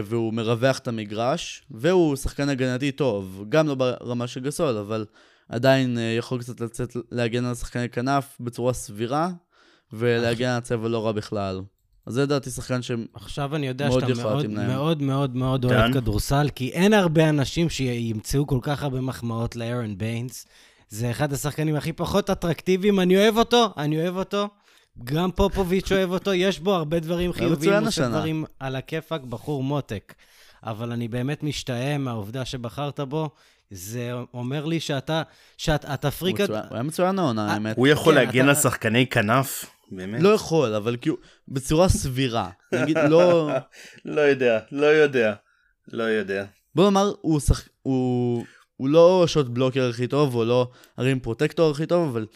[0.04, 5.06] והוא מרווח את המגרש, והוא שחקן הגנתי טוב, גם לא ברמה של גסול, אבל
[5.48, 9.30] עדיין יכול קצת לצאת להגן על שחקני כנף בצורה סבירה,
[9.92, 11.60] ולהגן על הצבע לא רע בכלל.
[12.06, 15.92] אז זה לדעתי שחקן שמאוד יכול עכשיו אני יודע שאתה מאוד מאוד מאוד מאוד אוהב
[15.92, 20.46] כדורסל, כי אין הרבה אנשים שימצאו כל כך הרבה מחמאות לארון ביינס.
[20.90, 24.48] זה אחד השחקנים הכי פחות אטרקטיביים, אני אוהב אותו, אני אוהב אותו.
[25.04, 29.62] גם פופוביץ' אוהב אותו, יש בו הרבה דברים חיוביים, הוא עושה דברים על הכיפאק, בחור
[29.62, 30.14] מותק.
[30.64, 33.30] אבל אני באמת משתאה מהעובדה שבחרת בו.
[33.70, 35.22] זה אומר לי שאתה,
[35.56, 36.40] שאתה פריק...
[36.40, 37.76] הוא היה מצוין העונה, אה, האמת.
[37.76, 39.64] הוא יכול כן, להגן על שחקני כנף?
[39.90, 40.22] באמת?
[40.22, 41.16] לא יכול, אבל כאילו,
[41.48, 42.50] בצורה סבירה.
[42.72, 43.50] נגיד, לא...
[44.04, 45.34] לא יודע, לא יודע,
[45.88, 46.44] לא יודע.
[46.74, 47.68] בוא נאמר, הוא, שח...
[47.82, 48.44] הוא...
[48.80, 52.26] הוא לא שוט בלוקר הכי טוב, הוא לא הרים פרוטקטור הכי טוב, אבל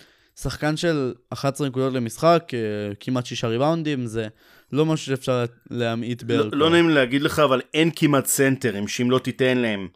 [0.41, 2.59] שחקן של 11 נקודות למשחק, אה,
[3.01, 4.29] כמעט שישה ריבאונדים, זה
[4.73, 6.49] לא משהו שאפשר להמעיט בערכו.
[6.53, 9.89] לא, לא נעים להגיד לך, אבל אין כמעט סנטרים שאם לא תיתן להם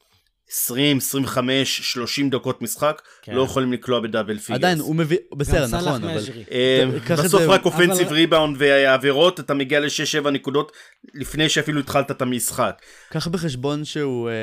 [0.51, 3.35] 20, 25, 30 דקות משחק, כן.
[3.35, 4.59] לא יכולים לקלוע ב double figures.
[4.59, 6.23] עדיין, הוא מביא, בסדר, נכון, אבל...
[6.51, 6.85] אה,
[7.25, 10.73] בסוף רק offensive ריבאונד ועבירות, אתה מגיע ל-6-7 נקודות
[11.15, 12.83] לפני שאפילו התחלת את המשחק.
[13.11, 14.35] קח בחשבון שהוא אה,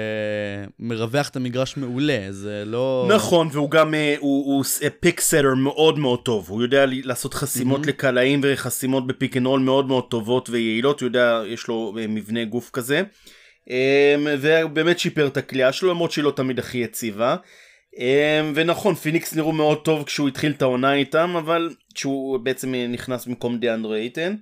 [0.80, 3.10] מרווח את המגרש מעולה, זה לא...
[3.16, 4.64] נכון, והוא גם, אה, הוא, הוא
[5.00, 7.88] pick setter מאוד מאוד טוב, הוא יודע לעשות חסימות mm-hmm.
[7.88, 12.08] לקלעים וחסימות ב pick and roll מאוד מאוד טובות ויעילות, הוא יודע, יש לו אה,
[12.08, 13.04] מבנה גוף כזה.
[13.70, 17.36] אמ, ובאמת שיפר את הכלייה שלו למרות שהיא לא תמיד הכי יציבה.
[17.98, 23.26] אמ, ונכון פיניקס נראו מאוד טוב כשהוא התחיל את העונה איתם אבל כשהוא בעצם נכנס
[23.26, 24.36] במקום דיאנדרו אייטן.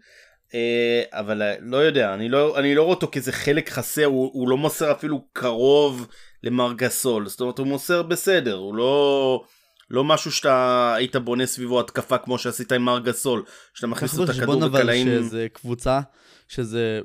[0.53, 4.32] אה, אבל אה, לא יודע אני לא אני לא רואה אותו כאיזה חלק חסר הוא,
[4.34, 6.07] הוא לא מוסר אפילו קרוב
[6.43, 9.43] למר גסול זאת אומרת הוא מוסר בסדר הוא לא
[9.89, 13.43] לא משהו שאתה היית בונה סביבו התקפה כמו שעשית עם מר גסול
[13.74, 15.07] שאתה מכניס את הכדור בקלעים.
[15.07, 15.99] שזה קבוצה
[16.47, 16.99] שזה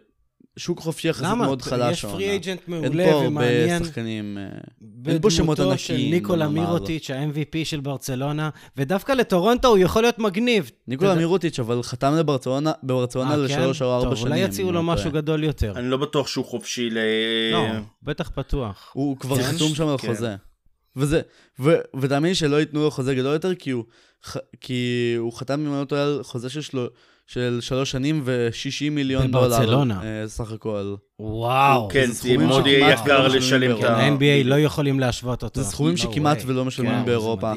[0.59, 2.23] שוק חופשי יחסית מאוד חלש העונה.
[2.23, 3.59] יש פרי אג'נט מעולה ומעניין.
[3.59, 5.79] אין פה הרבה שחקנים, אה, אין פה שמות ענקיים.
[5.79, 10.71] של ניקולה מירוטיץ', ה-MVP של ברצלונה, ודווקא לטורונטו הוא יכול להיות מגניב.
[10.89, 12.73] ניקולה מירוטיץ', אבל חתם לברצלונה
[13.31, 14.17] אה, לשלוש או ארבע שנים.
[14.17, 15.73] טוב, אולי יציעו לו לא משהו גדול יותר.
[15.77, 16.99] אני לא בטוח שהוא חופשי ל...
[17.53, 17.67] לא,
[18.03, 18.91] בטח פתוח.
[18.93, 19.43] הוא כבר כן?
[19.43, 20.09] חתום שם על כן.
[20.09, 20.37] חוזה.
[20.99, 21.20] וזה,
[22.01, 23.84] ותאמין לי שלא ייתנו לו חוזה גדול יותר, כי הוא,
[24.61, 26.86] כי הוא חתם, אם אני לא טועה, על חוזה של שלו,
[27.26, 29.49] של שלוש שנים ו-60 מיליון דולר.
[29.49, 30.01] בברצלונה.
[30.03, 30.94] אה, סך הכל.
[31.18, 31.88] וואו.
[31.88, 33.96] כן, זה מאוד יהיה יקר לשלם את ה...
[33.96, 35.62] ה-NBA לא יכולים להשוות אותו.
[35.62, 37.53] זה סכומים שכמעט ולא משלמים כן, באירופה.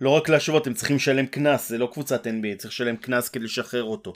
[0.00, 3.44] לא רק להשוות, הם צריכים לשלם קנס, זה לא קבוצת NBA, צריך לשלם קנס כדי
[3.44, 4.12] לשחרר אותו.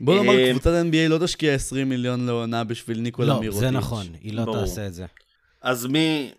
[0.00, 3.62] בוא נאמר, אה, קבוצת NBA לא תשקיע 20 מיליון לעונה בשביל ניקולה מירוטיץ'.
[3.62, 5.04] לא, זה נכון, היא לא תעשה את זה.
[5.62, 6.30] אז מי...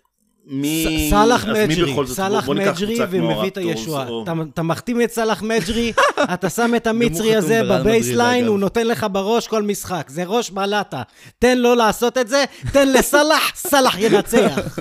[0.47, 1.07] מי...
[1.11, 1.95] סאלח מג'רי?
[2.07, 4.07] סאלח מג'רי ומביא את הישועה.
[4.53, 5.93] אתה- מחתים את סאלח מג'רי,
[6.33, 8.59] אתה שם את המצרי הזה ב baseline, הוא.
[8.59, 10.09] נותן לך בראש כל משחק.
[10.09, 11.01] זה ראש בלטה.
[11.39, 12.43] תן לו לעשות את זה,
[12.73, 14.79] תן לסאלח, סאלח ינצח.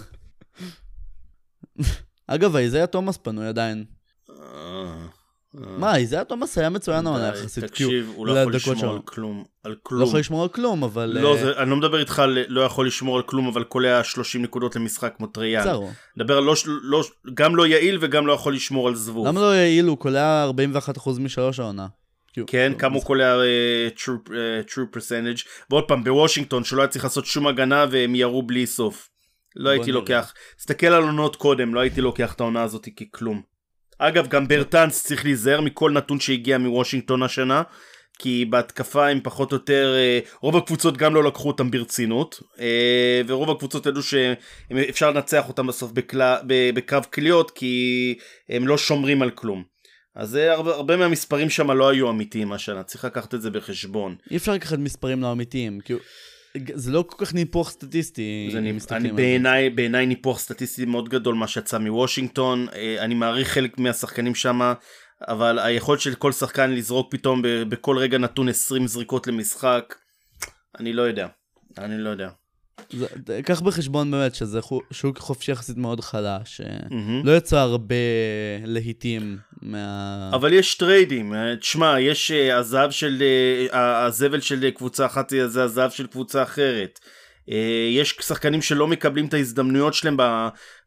[2.27, 3.85] אגב, אייזיאה תומאס פנוי עדיין.
[5.59, 5.79] אה, אה.
[5.79, 7.65] מה, אייזיאה תומאס היה מצוין העונה יחסית.
[7.65, 8.95] תקשיב, הוא לא יכול לשמור.
[8.95, 9.45] על כלום.
[9.65, 10.03] על לא כלום.
[10.09, 11.19] יכול לשמור על כלום, אבל...
[11.21, 14.05] לא, אה, זה- אני לא מדבר איתך על לא יכול לשמור על כלום, אבל קולע
[14.05, 15.65] 30 נקודות למשחק כמו טריאן.
[15.65, 15.91] זהו.
[16.17, 19.27] מדבר על לא, לא, גם לא יעיל וגם לא יכול לשמור על זבוב.
[19.27, 19.87] למה לא יעיל?
[19.87, 20.51] הוא קולע
[20.99, 21.87] 41% משלוש העונה.
[22.33, 25.47] כאילו, כן, לא, כמה הוא קולע uh, true, percentage.
[25.71, 29.09] ועוד פעם, בוושינגטון, שלא היה צריך לעשות שום הגנה והם ירו בלי סוף.
[29.57, 29.93] לא הייתי.
[29.93, 33.54] לוקח, תסתכל על עונות קודם, לא הייתי לוקח את העונה הזאת ככלום.
[33.99, 37.63] אגב, גם ברטנס צריך להיזהר מכל נתון שהגיע מוושינגטון השנה,
[38.19, 43.21] כי בהתקפה הם פחות או יותר, אה, רוב הקבוצות גם לא לקחו אותם ברצינות, אה,
[43.27, 48.15] ורוב הקבוצות ידעו שאפשר לנצח אותם בסוף בקלה, ב- בקרב קליעות, כי
[48.49, 49.65] הם לא שומרים על כלום.
[50.17, 54.17] אז זה הרבה, הרבה מהמספרים שם לא היו אמיתיים השנה, צריך לקחת את זה בחשבון.
[54.31, 55.81] אי אפשר לקחת מספרים לא אמיתיים.
[55.85, 55.99] כאילו,
[56.75, 58.49] זה לא כל כך ניפוח סטטיסטי.
[59.71, 64.73] בעיניי, ניפוח סטטיסטי מאוד גדול מה שיצא מוושינגטון, אה, אני מעריך חלק מהשחקנים שם,
[65.29, 69.95] אבל היכולת של כל שחקן לזרוק פתאום בכל רגע נתון 20 זריקות למשחק,
[70.81, 71.27] אני לא יודע,
[71.79, 72.29] אני לא יודע.
[72.91, 73.07] זה-
[73.45, 74.61] קח בחשבון באמת שזה
[74.91, 76.61] שוק חופשי יחסית מאוד חלש.
[76.61, 76.67] אה.
[77.25, 77.95] לא יצא הרבה
[78.65, 80.31] להיטים מה...
[80.35, 83.23] אבל יש טריידים, אה, תשמע, יש אה, הזהב של,
[83.73, 86.99] הזבל של קבוצה אחת זה הזהב של קבוצה אחרת.
[87.93, 90.17] יש שחקנים שלא מקבלים את ההזדמנויות שלהם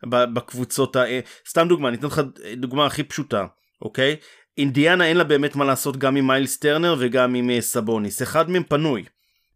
[0.09, 1.03] בקבוצות, ה-
[1.49, 2.21] סתם דוגמה, אני אתן לך
[2.57, 3.45] דוגמה הכי פשוטה,
[3.81, 4.15] אוקיי?
[4.57, 8.63] אינדיאנה אין לה באמת מה לעשות גם עם מיילס טרנר וגם עם סבוניס, אחד מהם
[8.63, 9.03] פנוי,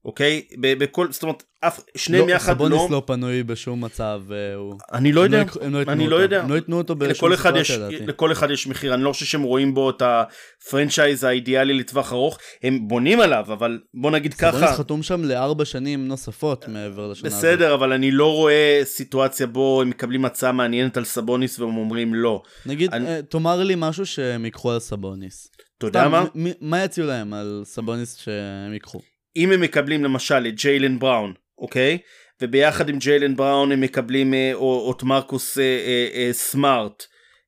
[0.05, 0.41] אוקיי?
[0.59, 4.21] בכל, זאת אומרת, אף, שניהם לא, יחד סבוניס לא, לא פנוי בשום מצב.
[4.31, 6.15] אה, הוא- אני לא הם יודע, יקחו- הם לא ייתנו אני אותו.
[6.17, 6.41] לא יודע.
[6.41, 7.11] הם לא ייתנו אותו בשום
[7.55, 8.05] יש, סיטואציה, לדעתי.
[8.07, 12.13] לכל אחד יש מחיר, אני לא חושב שהם רואים בו את ה franchise האידיאלי לטווח
[12.13, 17.07] ארוך, הם בונים עליו, אבל בוא נגיד סבוניס ככה, חתום שם לארבע שנים נוספות מעבר
[17.07, 17.39] לשנה הזאת.
[17.39, 22.13] בסדר, אבל אני לא רואה סיטואציה בו הם מקבלים הצעה מעניינת על סבוניס והם אומרים
[22.13, 22.41] לא.
[22.65, 25.47] נגיד, אני- אה, תאמר לי משהו שהם ייקחו על סבוניס.
[25.77, 26.25] אתה יודע מה?
[26.61, 28.99] מה יציעו להם על סבוניס שהם ייקחו?
[29.35, 31.97] אם הם מקבלים למשל את ג'יילן בראון, אוקיי?
[32.41, 37.03] וביחד עם ג'יילן בראון הם מקבלים אה, או את מרקוס אה, אה, אה, סמארט.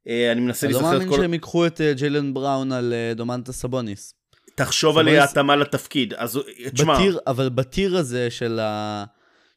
[0.07, 1.21] אה, אני מנסה אני לא להיזכר את מאמין כל...
[1.21, 4.13] שהם ייקחו את אה, ג'יילן בראון על אה, דומנטה סבוניס.
[4.55, 6.13] תחשוב על סבוניס- התאמה לתפקיד.
[6.13, 9.03] אז אה, תשמע, אבל בטיר הזה של, ה...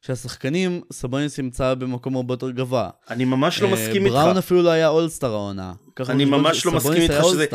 [0.01, 2.89] של השחקנים, סבוניס נמצא במקום הרבה יותר גבוה.
[3.09, 4.15] אני ממש לא אה, מסכים איתך.
[4.15, 5.73] בראון אפילו לא היה אולסטאר העונה.
[5.97, 7.45] ככה אני ממש לא מסכים איתך שזה-.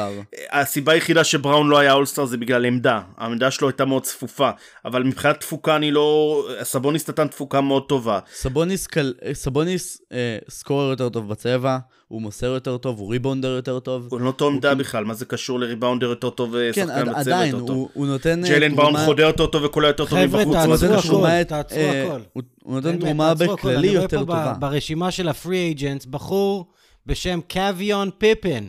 [0.53, 3.01] הסיבה היחידה שבראון לא היה אולסטאר זה בגלל עמדה.
[3.17, 4.51] העמדה שלו הייתה מאוד צפופה.
[4.85, 6.39] אבל מבחינת תפוקה אני לא...
[6.63, 8.19] סבוניס נתן תפוקה מאוד טובה.
[8.35, 9.13] סבוניס, קל...
[9.33, 11.79] סבוניס אה, סקורר יותר טוב בצבע,
[12.09, 14.07] הוא מוסר יותר טוב, הוא ריבאונדר יותר טוב.
[14.11, 17.21] הוא לא אותו עמדה בכלל, מה זה קשור לריבאונדר יותר טוב כן, ושחקן עד, בצבע
[17.21, 17.77] עדיין, יותר טוב?
[17.77, 18.45] הוא, הוא נותן...
[18.45, 20.55] אה, ג'יילן בראון חודר יותר טוב וקולע יותר טוב חבר'ה, מבחוץ.
[20.57, 21.27] תעצרו מה זה הוא קשור?
[21.27, 22.21] אה, הכל.
[22.33, 23.35] הוא- הוא נותן תרומה.
[23.35, 24.55] בכללי אני רואה יותר טובה.
[24.59, 26.67] ברשימה של הפרי אייג'נטס בחור
[27.07, 28.65] בשם קוויון פיפן.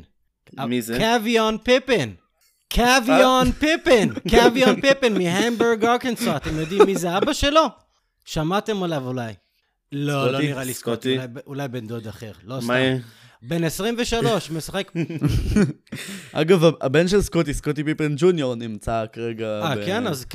[0.68, 0.98] מי זה?
[1.00, 2.10] קוויון פיפן.
[2.74, 4.08] קוויון פיפן.
[4.30, 6.36] קוויון פיפן מהמבורג ארקנסו.
[6.36, 7.62] אתם יודעים מי זה אבא שלו?
[8.26, 9.34] שמעתם עליו אולי.
[9.92, 10.40] לא, לא?
[10.40, 11.18] נראה לי סקוטי?
[11.48, 12.60] אולי- בן דוד אחר, לא.
[12.62, 12.68] סתם.
[13.48, 14.92] בן 23, משחק...
[16.32, 20.08] אגב, הבן של סקוטי, סקוטי פיפן ג'וניור, נמצא כרגע אה, ב- כן?
[20.08, 20.26] אז.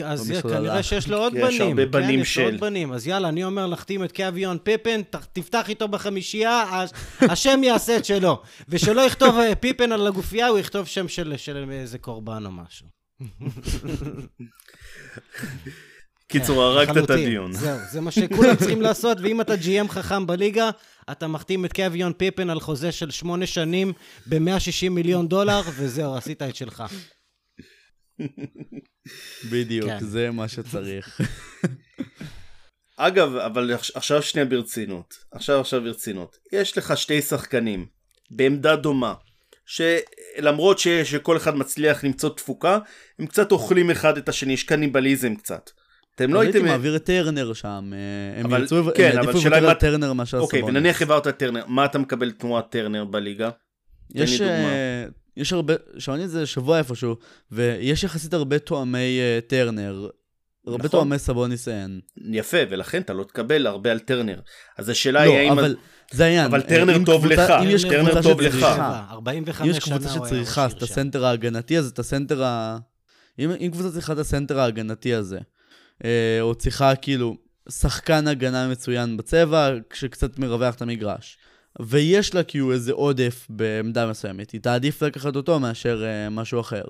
[0.42, 1.68] כנראה שיש לו עוד יש בנים.
[1.68, 2.50] הרבה בנים כן, יש לו של.
[2.52, 2.92] עוד בנים.
[2.92, 5.00] אז יאללה, אני אומר להחתים את קוויון פיפן,
[5.32, 6.90] תפתח איתו בחמישייה, הש-
[7.20, 8.42] השם יעשה את שלו.
[8.68, 12.86] ושלא יכתוב אה, פיפן על הגופייה, הוא יכתוב שם של, של איזה קורבן או משהו.
[16.28, 17.10] קיצור, הרגת את.
[17.10, 17.52] הדיון.
[17.52, 20.70] זהו, זה מה שכולם צריכים לעשות, ואם אתה GM חכם בליגה,
[21.10, 23.92] אתה מחתים את קוויון פיפן על חוזה של שמונה שנים
[24.26, 26.84] ב-160 מיליון דולר, וזהו, עשית את שלך.
[29.50, 29.98] בדיוק, כן.
[30.04, 31.20] זה מה שצריך.
[32.96, 35.14] אגב, אבל עכש- עכשיו שנייה ברצינות.
[35.32, 36.36] עכשיו עכשיו ברצינות.
[36.52, 37.86] יש לך שתי שחקנים
[38.30, 39.14] בעמדה דומה,
[39.66, 42.78] שלמרות ש, שכל אחד מצליח למצוא תפוקה,
[43.18, 45.70] הם קצת אוכלים אחד את השני, יש קניבליזם קצת.
[46.18, 46.70] אתם לא לא הייתי הייתם...
[46.70, 50.00] מעביר את טרנר שם, אה, הם אבל- ירצו, כן, אבל יעדיפו שאלה לוותר אם על
[50.00, 50.76] טרנר מאשר אוקיי, סבוניס.
[50.76, 53.50] ונניח העברת את טרנר, מה אתה מקבל תמורת טרנר בליגה?
[54.14, 54.40] יש.
[54.40, 55.04] אה,
[55.36, 57.16] יש הרבה, שמעתי את זה שבוע איפשהו,
[57.52, 60.08] ויש יחסית הרבה תואמי אה, טרנר.
[60.66, 60.90] הרבה נכון.
[60.90, 62.00] תואמי סבוניס אין.
[62.32, 64.40] יפה, ולכן אתה לא תקבל הרבה על טרנר.
[64.78, 65.58] אז השאלה לא, היא האם...
[65.58, 65.76] אבל
[66.12, 66.44] זה העניין.
[66.44, 68.52] אבל טרנר טוב לך, אם יש טרנר קבוצה טוב לך.
[68.54, 70.82] שצריכה- 45 אם יש קבוצה שצריכה את.
[70.82, 72.78] הסנטר ההגנתי, אז את הסנטר ה...
[73.38, 75.38] אם, קבוצה צריכה את הסנטר ההגנתי הזה,
[76.40, 77.36] או צריכה כאילו
[77.68, 81.38] שחקן הגנה מצוין בצבע, שקצת מרווח את המגרש.
[81.82, 86.84] ויש לה כאילו איזה עודף בעמדה מסוימת, היא תעדיף לקחת אותו מאשר uh, משהו אחר.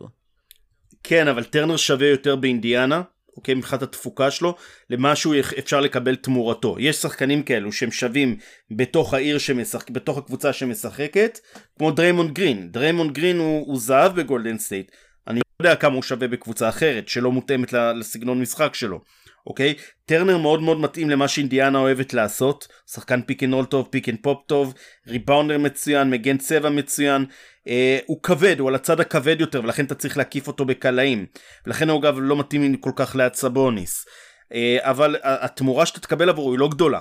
[1.03, 3.03] כן, אבל טרנר שווה יותר באינדיאנה,
[3.37, 4.55] אוקיי, מבחינת התפוקה שלו,
[4.91, 6.77] למה שהוא אפשר לקבל תמורתו.
[6.79, 8.37] יש שחקנים כאלו שהם שווים
[8.71, 11.39] בתוך העיר שמשחק, בתוך הקבוצה שמשחקת,
[11.79, 12.73] כמו דריימונד גרין.
[12.73, 14.91] דריימונד גרין הוא, הוא זהב בגולדן סטייט.
[15.29, 19.01] אני לא יודע כמה הוא שווה בקבוצה אחרת, שלא מותאמת לסגנון משחק שלו.
[19.47, 19.75] אוקיי?
[20.07, 24.19] טרנר מאוד מאוד מתאים למה שאינדיאנה אוהבת לעשות, שחקן pick and roll טוב, pick and
[24.23, 24.75] pop טוב,
[25.07, 27.25] rebounder מצוין, מגן צבע מצוין,
[27.69, 31.27] אה, הוא כבד, הוא על הצד הכבד יותר ולכן אתה צריך להקיף אותו בקלעים,
[31.67, 34.07] ולכן הוא אגב לא מתאים כל כך ליד סבוניס,
[34.55, 37.01] אה, אבל התמורה שאתה תקבל עבורו היא לא גדולה.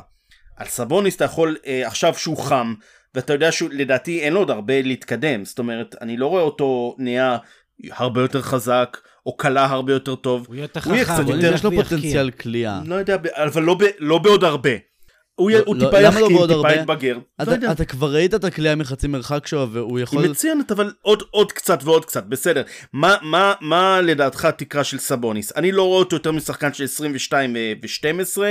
[0.57, 2.73] על סבוניס אתה יכול אה, עכשיו שהוא חם,
[3.15, 6.95] ואתה יודע שהוא לדעתי אין לו עוד הרבה להתקדם, זאת אומרת אני לא רואה אותו
[6.99, 7.37] נהיה
[7.91, 10.45] הרבה יותר חזק, או קלה הרבה יותר טוב.
[10.47, 10.89] הוא יהיה חכם,
[11.23, 11.53] הוא יותר...
[11.53, 12.81] יש לו פוטנציאל קליעה.
[12.85, 14.69] לא יודע, אבל לא, ב, לא בעוד הרבה.
[15.35, 17.17] הוא, לא, הוא לא, טיפה יחכים, לא טיפה יתבגר.
[17.41, 20.23] אתה, אתה כבר ראית את הקליעה מחצי מרחק שלו, והוא יכול...
[20.23, 22.63] היא מצוינת, אבל עוד, עוד קצת ועוד קצת, בסדר.
[22.93, 25.51] מה, מה, מה לדעתך התקרה של סבוניס?
[25.55, 28.41] אני לא רואה אותו יותר משחקן של 22 ו-12,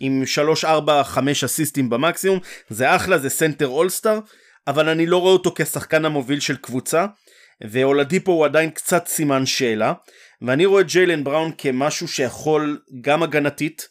[0.00, 2.38] עם 3, 4, 5 אסיסטים במקסימום.
[2.70, 4.18] זה אחלה, זה center all-star,
[4.66, 7.06] אבל אני לא רואה אותו כשחקן המוביל של קבוצה.
[7.68, 9.92] ואולדיפו הוא עדיין קצת סימן שאלה,
[10.42, 13.88] ואני רואה ג'יילן בראון כמשהו שיכול גם הגנתית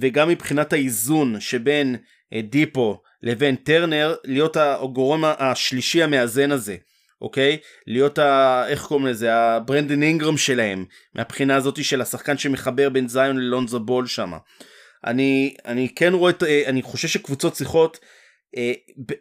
[0.00, 1.96] וגם מבחינת האיזון שבין
[2.32, 6.76] אה, דיפו לבין טרנר להיות הגורם השלישי המאזן הזה.
[7.20, 7.58] אוקיי?
[7.86, 8.64] להיות ה...
[8.68, 9.34] איך קוראים לזה?
[9.34, 10.84] הברנדן אינגרם שלהם,
[11.14, 14.32] מהבחינה הזאת של השחקן שמחבר בין זיון ללונזו בול שם.
[15.06, 16.42] אני, אני כן רואה את...
[16.42, 17.98] אה, אני חושב שקבוצות צריכות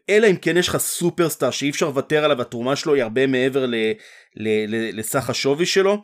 [0.09, 3.65] אלא אם כן יש לך סופרסטאר שאי אפשר לוותר עליו התרומה שלו היא הרבה מעבר
[3.65, 3.75] ל,
[4.35, 6.03] ל, ל, לסך השווי שלו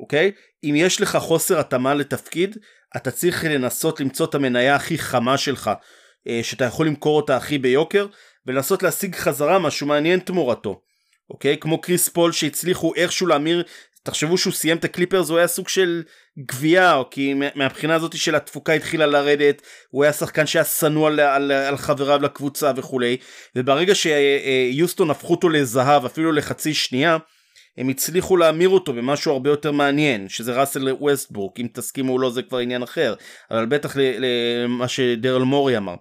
[0.00, 0.32] אוקיי?
[0.64, 2.56] אם יש לך חוסר התאמה לתפקיד
[2.96, 5.70] אתה צריך לנסות למצוא את המניה הכי חמה שלך
[6.28, 8.06] אה, שאתה יכול למכור אותה הכי ביוקר
[8.46, 10.80] ולנסות להשיג חזרה משהו מעניין תמורתו
[11.30, 11.56] אוקיי?
[11.58, 13.62] כמו קריס פול שהצליחו איכשהו להמיר
[14.02, 16.02] תחשבו שהוא סיים את הקליפרס הוא היה סוג של
[16.38, 21.52] גבייה כי מהבחינה הזאת של התפוקה התחילה לרדת הוא היה שחקן שהיה שנוא על, על,
[21.52, 23.16] על חבריו לקבוצה וכולי
[23.56, 27.18] וברגע שיוסטון הפכו אותו לזהב אפילו לחצי שנייה
[27.78, 32.30] הם הצליחו להמיר אותו במשהו הרבה יותר מעניין שזה ראסל ווסטבורק אם תסכימו או לא
[32.30, 33.14] זה כבר עניין אחר
[33.50, 35.94] אבל בטח למה שדרל מורי אמר.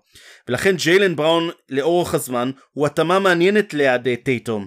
[0.47, 4.66] ולכן ג'יילן בראון לאורך הזמן הוא התאמה מעניינת ליד אה, טייטום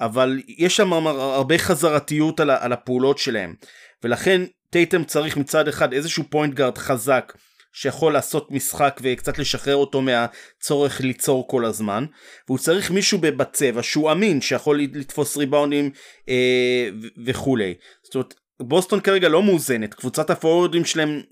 [0.00, 3.54] אבל יש שם הרבה חזרתיות על, על הפעולות שלהם.
[4.04, 7.32] ולכן טייטום צריך מצד אחד איזשהו point guard חזק
[7.72, 12.04] שיכול לעשות משחק וקצת לשחרר אותו מהצורך ליצור כל הזמן.
[12.48, 15.90] והוא צריך מישהו בצבע שהוא אמין שיכול לתפוס ריבאונדים
[16.28, 16.88] אה,
[17.26, 17.74] וכולי.
[18.04, 19.94] זאת אומרת בוסטון כרגע לא מאוזנת.
[19.94, 21.22] קבוצת הפורורדים שלהם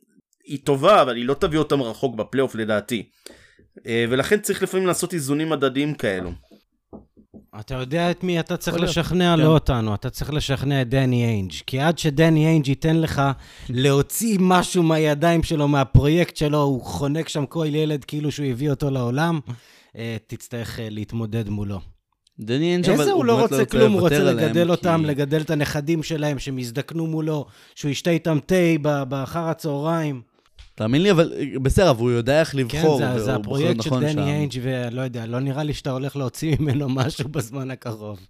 [0.45, 3.09] היא טובה אבל היא לא תביא אותם רחוק בפלייאוף לדעתי.
[3.87, 6.31] אה, ולכן צריך לפעמים לעשות איזונים מדדיים כאלו.
[7.61, 9.43] אתה יודע את מי אתה צריך לשכנע, כן.
[9.43, 11.53] לא אותנו, אתה צריך לשכנע את דני איינג'.
[11.67, 13.23] כי עד שדני איינג' ייתן לך
[13.69, 18.91] להוציא משהו מהידיים שלו, מהפרויקט שלו, הוא חונק שם כל ילד כאילו שהוא הביא אותו
[18.91, 19.41] לעולם,
[19.97, 21.81] אה, תצטרך אה, להתמודד מולו.
[22.41, 25.07] דני איינג' אבל הוא, הוא לא רוצה כלום, הוא רוצה לגדל אותם, כי...
[25.07, 28.55] לגדל את הנכדים שלהם שהם יזדקנו מולו, שהוא ישתה איתם תה
[29.09, 30.34] באחר הצהריים.
[30.75, 32.99] תאמין לי, אבל בסדר, אבל הוא יודע איך לבחור.
[32.99, 36.17] כן, זה, זה הפרויקט של נכון דני איינג' ולא יודע, לא נראה לי שאתה הולך
[36.17, 38.27] להוציא ממנו משהו בזמן הקרוב.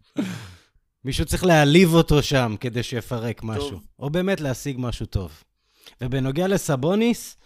[1.05, 3.71] מישהו צריך להעליב אותו שם כדי שיפרק משהו.
[3.71, 3.83] טוב.
[3.99, 5.43] או באמת להשיג משהו טוב.
[6.01, 7.37] ובנוגע לסבוניס...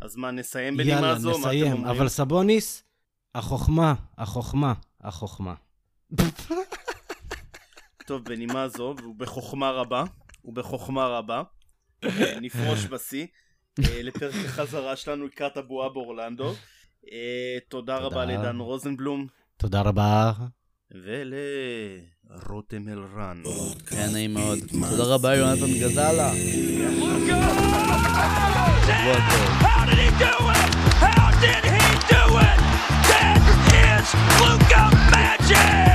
[0.00, 1.30] אז מה, נסיים בנימה הזו?
[1.30, 1.84] יאללה, נסיים.
[1.84, 2.82] אבל סבוניס,
[3.34, 5.54] החוכמה, החוכמה, החוכמה.
[8.06, 10.04] טוב, בנימה זו, והוא בחוכמה רבה,
[10.42, 11.42] הוא בחוכמה רבה.
[12.42, 13.26] נפרוש בשיא.
[13.84, 16.54] אה, לפרק החזרה שלנו לקראת הבועה באורלנדו.
[17.12, 19.26] אה, תודה רבה לדן רוזנבלום.
[19.56, 20.32] תודה רבה.
[20.90, 23.42] ולרותם אלרן.
[23.90, 24.58] היה נעים מאוד.
[24.90, 26.32] תודה רבה יונתן גזלה.
[35.12, 35.86] Magic!